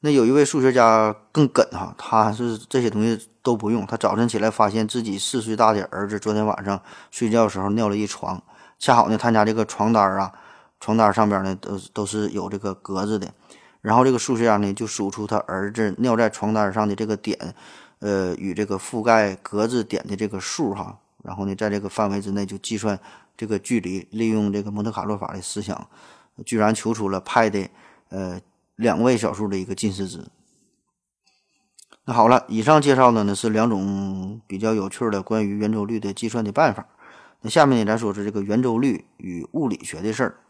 [0.00, 6.82] 那有一位数学家更梗哈，他是这些东西都不用，他早晨起来发现自己四岁大的儿子昨天晚上
[7.12, 8.42] 睡觉的时候尿了一床，
[8.80, 10.32] 恰好呢他家这个床单啊，
[10.80, 13.32] 床单上边呢都都是有这个格子的。
[13.80, 17.54] 然后这个数学家呢，就数出他儿子尿在床单上的这个点，
[18.02, 20.98] 呃，与这个覆盖格子点的这个数哈。
[21.22, 22.98] 然后呢，在这个范围之内就计算
[23.36, 25.88] 这个距离，利用这个蒙特卡洛法的思想，
[26.44, 27.68] 居然求出了派的
[28.08, 28.40] 呃
[28.74, 30.24] 两位小数的一个近似值。
[32.04, 36.88] 那好了，以上介绍的呢是两种比较有趣的关于圆周率的计算的办法。
[37.42, 40.40] 那下面呢，咱说是这个圆周率与物理学的事儿。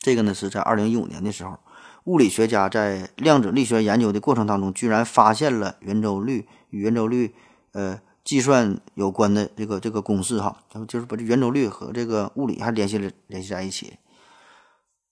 [0.00, 1.60] 这个呢是在二零一五年的时候。
[2.08, 7.34] 物理学家在量子力学研究的过程当中，居然发现了圆周率与圆周率
[7.72, 13.98] 呃计算有关的这个这个公式哈，然后就是把这圆周率和这个物理还联系了联系在一起。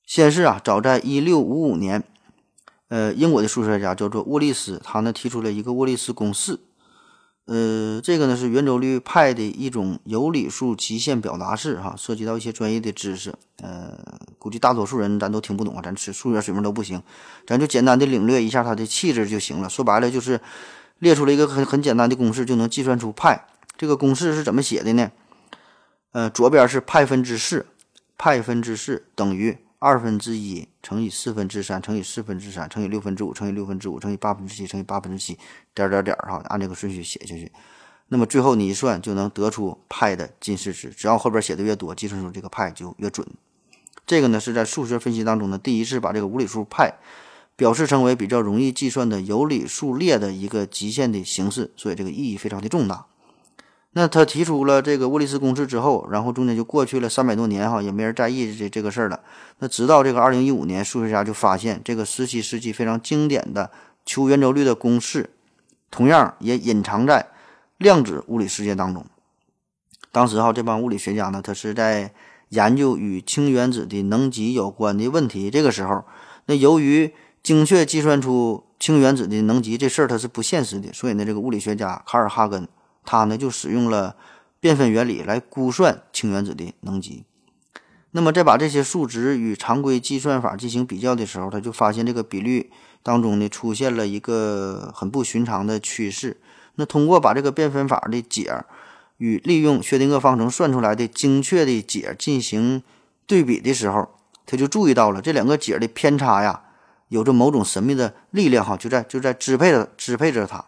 [0.06, 2.02] 先是啊，早在一六五五年，
[2.88, 6.60] 呃，英国的数学家叫做沃利斯，他呢提出了一个沃利斯公式。
[7.44, 13.98] 呃，这个呢是圆周率派的一种有理数极限表达式，哈，涉及到一些专业的知识，呃，
[14.46, 17.02] 估计大多数人咱都听不懂啊，咱数学水平都不行，
[17.48, 19.68] 咱就简单的领略一下它的气质就行了。
[19.68, 20.40] 说白了就是
[21.00, 23.44] 列出了一个很很简单的公式，就能计算出派。
[23.76, 25.10] 这个公式是怎么写的呢？
[26.12, 27.66] 呃，左边是派分之四，
[28.16, 35.36] 派分之四等于二分之一乘以四分之三乘以四分之三乘以六分之五乘以六分之五乘以八分之七乘以八分之七。
[35.74, 37.50] 点点点哈，按这个顺序写下去，
[38.10, 40.90] 那么最后你一算就能得出派的近似值。
[40.90, 43.26] 只要后边写的越多，计算出这个派就越准。
[44.06, 46.94] 这个呢是在数学分析当中呢第一次把这个无理数派
[47.56, 53.06] 表示成为比较容易计算的有理数列的一个极限的形式，所以这个意义非常的重大。
[53.92, 59.18] 那他提出了这个沃利斯公式之后，然后中间就过去了三百多年哈，也没人在意这这个事儿了。
[59.60, 63.70] 那直到这个二零一五年，数学家就发现这个十七世纪非常经典的
[64.04, 65.30] 求圆周率的公式。
[65.90, 67.26] 同样也隐藏在
[67.78, 69.06] 量子物理世界当中。
[70.12, 72.12] 当时哈，这帮物理学家呢，他是在
[72.50, 75.50] 研究与氢原子的能级有关的问题。
[75.50, 76.04] 这个时候，
[76.46, 82.68] 那由于精确计算出氢原子的能级这事儿它是不现实的，所以呢，这个物理学家卡尔哈根
[83.04, 84.16] 他呢就使用了
[84.60, 87.24] 变分原理来估算氢原子的能级。
[88.12, 92.70] 那么，在把这些数值与常规计算法进行比较的时候，他就发现这个比率。
[93.02, 96.40] 当中呢，出现了一个很不寻常的趋势。
[96.74, 98.50] 那通过把这个变分法的解
[99.18, 102.82] 与利用薛定谔方程算出来的精确的解进行
[103.26, 104.08] 对比的时候，
[104.44, 106.62] 他就注意到了这两个解的偏差呀，
[107.08, 110.64] 有着某种神秘的力量哈，就在就在支配着支配着他。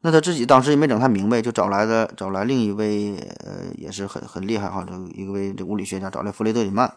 [0.00, 6.92] 那他自己当时也没整太明白，就找来了找来另一位呃，也是很很厉害哈，这一位这物理学家，找来弗雷德里曼，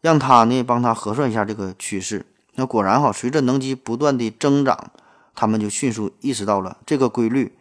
[0.00, 2.26] 让他呢帮他核算一下这个趋势。
[2.56, 4.90] 那果然哈，随着能级不断的增长，
[5.36, 7.52] 他们就迅速意识到了这个规律，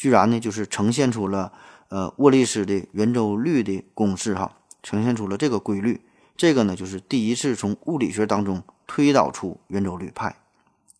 [0.00, 1.52] 居然呢就是呈现出了
[1.90, 6.00] 呃沃利斯的圆周率的公式哈，呈现出了这个规律。
[6.38, 10.36] 这个呢就是第一次从物理学当中推导出圆周率派，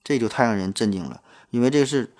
[0.04, 1.22] 这就太让人震惊了。
[1.48, 2.12] 因为这是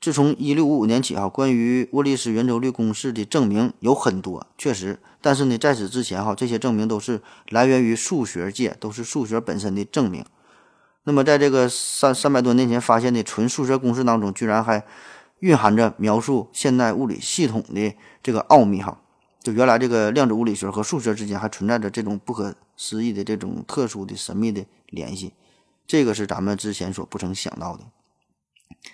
[0.00, 10.24] 自从一六五五年起哈，关于沃利斯圆周率公式的证明有很多，确实，但是呢在此之前哈，这些证明都是来源于数学界，都是数学本身的证明。
[11.04, 14.84] 那么，在这个三三百多年前发现的纯数学公式当中，居然还
[15.40, 19.00] 蕴含着描述现代物理系统的这个奥秘哈！
[19.42, 25.32] 就原来这个量子物理学和数学之间还存在着这种不可思议的这种特殊的神秘的联系，
[25.86, 27.84] 这个是咱们之前所不曾想到的。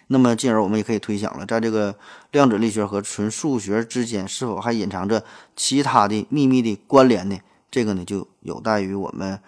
[0.09, 1.97] 那么，进而我们也可以推想了，在这个
[2.31, 5.25] 量子力学和纯数学之间，是否还隐藏着
[5.57, 7.39] 其他的秘密的关联呢？
[7.71, 9.41] 这个呢，就有待于我们。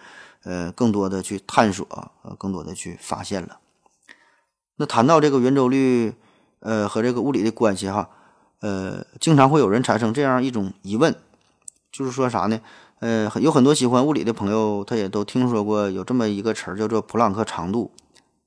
[0.43, 1.87] 呃，更多的去探索，
[2.21, 3.57] 呃，更多的去发现了。
[4.75, 6.13] 那谈到这个圆周率，
[6.65, 8.09] 呃，和这个物理的关系哈，
[8.59, 11.15] 呃，经常会有人产生这样一种疑问，
[11.91, 12.59] 就是说啥呢？
[13.01, 17.91] 呃，有很多喜欢物理的朋友，他也都听说过有这么一个词儿，叫做普朗克长度。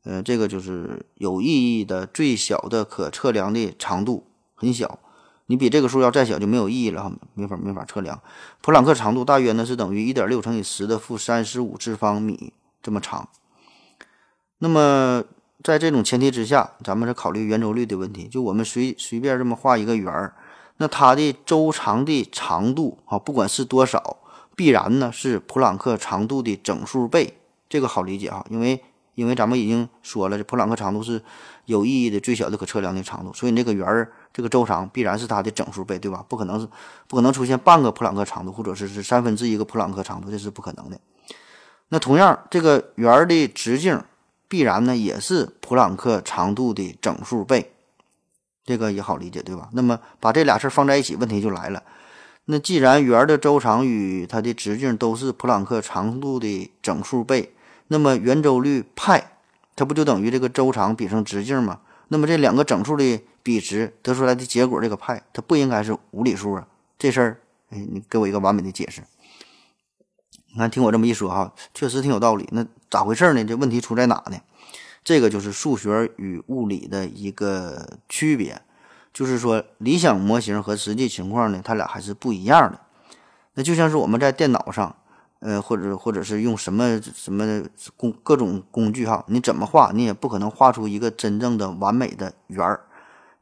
[0.02, 4.98] 呃，这个就是有意义的最小的可测量的长度，很小。
[5.46, 8.20] 你比这个数要再小就没有意义了哈，没法没法测量。
[8.60, 12.52] 普朗克长度大约呢是等于一点六乘以十的负三十五次方米
[12.82, 13.28] 这么长。
[14.58, 15.22] 那么
[15.68, 18.26] 在这种前提之下，咱们是考虑圆周率的问题。
[18.26, 20.32] 就我们随随便这么画一个圆儿，
[20.78, 24.16] 那它的周长的长度啊，不管是多少，
[24.56, 27.34] 必然呢是普朗克长度的整数倍。
[27.68, 28.82] 这个好理解哈，因为
[29.14, 31.22] 因为咱们已经说了，这普朗克长度是
[31.66, 34.10] 有意义的最小的可测量的长度，所以这个圆儿。
[34.32, 36.24] 这个周长必然是它的整数倍，对吧？
[36.28, 36.66] 不可能是
[37.08, 40.98] 不可能出现半个普朗克长度，或者是是三分之一个普朗克长度，这是不可能的。
[41.88, 44.00] 那同样，这个圆儿的直径
[44.48, 47.70] 必然呢也是普朗克长度的整数倍，
[48.64, 49.68] 这个也好理解，对吧？
[49.72, 51.82] 那么把这俩事儿放在一起，问题就来了。
[52.46, 57.52] 那既然圆的周长与它的直径都是普朗克长度的整数倍，
[57.88, 59.32] 那么圆周率派
[59.76, 61.80] 它不就等于这个周长比上直径吗？
[62.08, 66.66] 那么这两个整数的比值得出来的结果，这个派它不应该是无理数啊？
[66.98, 69.02] 这事儿，哎，你给我一个完美的解释。
[70.50, 72.48] 你看，听我这么一说哈，确实挺有道理。
[72.50, 73.44] 那咋回事呢？
[73.44, 74.38] 这问题出在哪呢？
[75.04, 78.60] 这个就是数学与物理的一个区别，
[79.12, 82.80] 就是说理想模型和实际情况呢，它俩还是不一样的。
[83.54, 84.96] 那就像是我们在电脑上。
[85.40, 87.62] 呃，或者或者是用什么什么
[87.96, 92.80] 工各种工具哈，你怎么画，你也不可能画出一个真正的完美的圆儿。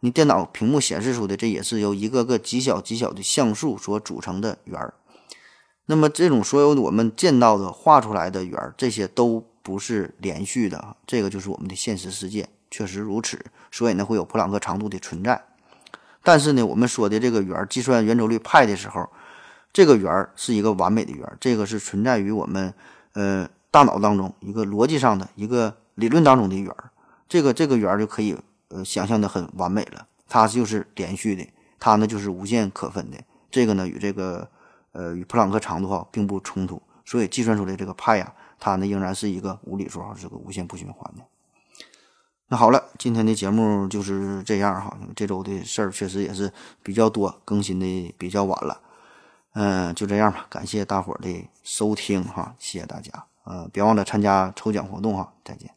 [0.00, 4.92] 你电脑屏幕显示出的，这也是由一个个极小极小的像素所组成的圆儿。
[5.86, 13.44] 那么这种所有我们见到的画出来的圆儿，这些都不是连续的，这个就是我们的现实世界，确实如此。
[13.70, 15.44] 所以呢，会有普朗克长度的存在。
[16.22, 19.08] 但是呢，我们说的这个圆儿计算圆周率派的时候，
[19.72, 22.74] 这个圆儿是一个完美的圆儿，这个是存在于我们
[23.12, 26.90] 呃大脑当中一个逻辑上的一个理论当中的圆儿。
[27.28, 28.36] 这个这个圆儿就可以
[28.68, 31.46] 呃想象的很完美了，它就是连续的，
[31.78, 33.18] 它呢就是无限可分的。
[33.50, 34.48] 这个呢与这个
[34.96, 41.22] 呃与普朗克长度哈并不冲突，所以计算出来这个派呀，它呢仍然是一个无理数哈，是个无限不循环的。
[42.48, 44.96] 那好了，今天的节目就是这样哈。
[45.14, 46.50] 这周的事儿确实也是
[46.82, 48.80] 比较多，更新的比较晚了。
[49.54, 53.10] 嗯，就这样吧，感谢大伙儿的收听哈，谢谢大家。
[53.44, 55.75] 呃，别忘了参加抽奖活动哈，再见。